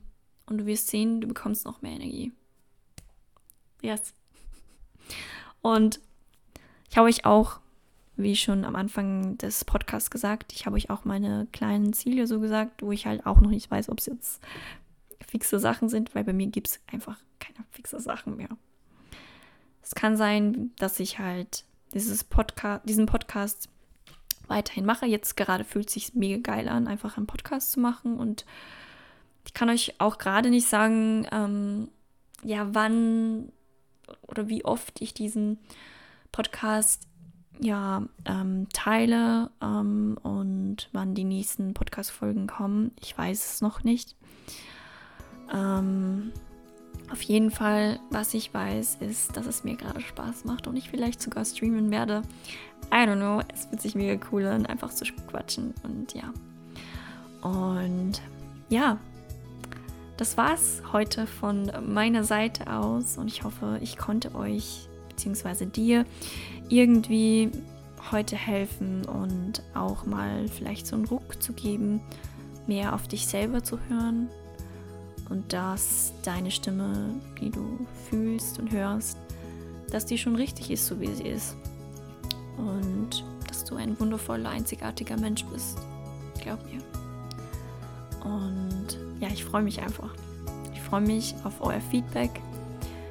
[0.47, 2.33] und du wirst sehen, du bekommst noch mehr Energie.
[3.83, 4.15] Yes.
[5.63, 6.01] Und
[6.91, 7.61] ich habe euch auch
[8.23, 12.41] wie schon am Anfang des Podcasts gesagt, ich habe euch auch meine kleinen Ziele so
[12.41, 14.41] gesagt, wo ich halt auch noch nicht weiß, ob es jetzt
[15.27, 18.49] fixe Sachen sind, weil bei mir gibt es einfach keine fixe Sachen mehr.
[19.83, 21.65] Es kann sein, dass ich halt
[21.95, 23.69] dieses Podcast, diesen Podcast
[24.47, 25.07] weiterhin mache.
[25.07, 28.19] Jetzt gerade fühlt es sich mega geil an, einfach einen Podcast zu machen.
[28.19, 28.45] Und
[29.47, 31.89] ich kann euch auch gerade nicht sagen, ähm,
[32.43, 33.53] ja, wann
[34.23, 35.59] oder wie oft ich diesen
[36.33, 37.10] Podcast
[37.61, 42.93] ja, ähm, teile ähm, und wann die nächsten Podcast-Folgen kommen.
[43.01, 44.17] Ich weiß es noch nicht.
[45.53, 46.33] Ähm,
[47.11, 50.91] auf jeden Fall, was ich weiß, ist, dass es mir gerade Spaß macht und ich
[50.91, 52.23] vielleicht sogar streamen werde.
[52.93, 56.33] I don't know, es wird sich mega cool an, einfach zu quatschen und ja.
[57.43, 58.23] Und
[58.69, 58.99] ja,
[60.17, 65.67] das war's heute von meiner Seite aus und ich hoffe, ich konnte euch bzw.
[65.67, 66.05] dir
[66.71, 67.51] irgendwie
[68.11, 72.01] heute helfen und auch mal vielleicht so einen Ruck zu geben,
[72.67, 74.31] mehr auf dich selber zu hören
[75.29, 79.19] und dass deine Stimme, die du fühlst und hörst,
[79.91, 81.57] dass die schon richtig ist, so wie sie ist.
[82.57, 85.79] Und dass du ein wundervoller, einzigartiger Mensch bist.
[86.41, 86.81] Glaub mir.
[88.25, 90.15] Und ja, ich freue mich einfach.
[90.73, 92.31] Ich freue mich auf euer Feedback.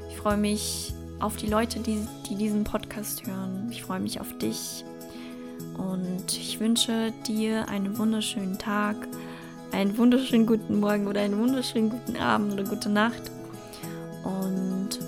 [0.10, 3.67] Ich freue mich auf die Leute, die, die diesen Podcast hören.
[3.72, 4.86] Ich freue mich auf dich
[5.78, 8.95] und ich wünsche dir einen wunderschönen Tag,
[9.72, 13.32] einen wunderschönen guten Morgen oder einen wunderschönen guten Abend oder gute Nacht.
[14.24, 14.99] Und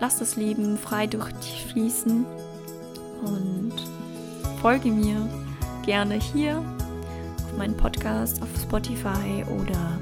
[0.00, 2.24] lass das Leben frei durch dich fließen
[3.24, 3.72] und
[4.60, 5.28] folge mir
[5.84, 6.58] gerne hier
[7.44, 9.98] auf meinen Podcast auf Spotify oder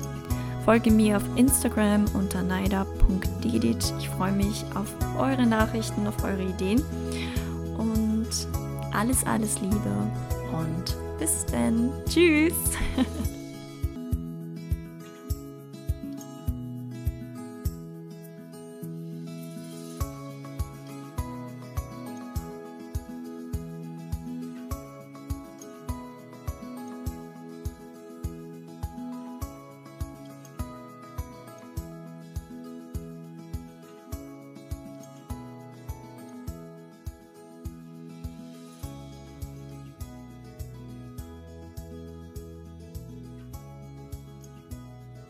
[0.65, 3.93] Folge mir auf Instagram unter naida.dedit.
[3.99, 6.83] Ich freue mich auf eure Nachrichten, auf eure Ideen.
[7.77, 8.29] Und
[8.93, 9.91] alles, alles Liebe
[10.53, 11.91] und bis dann.
[12.09, 12.55] Tschüss.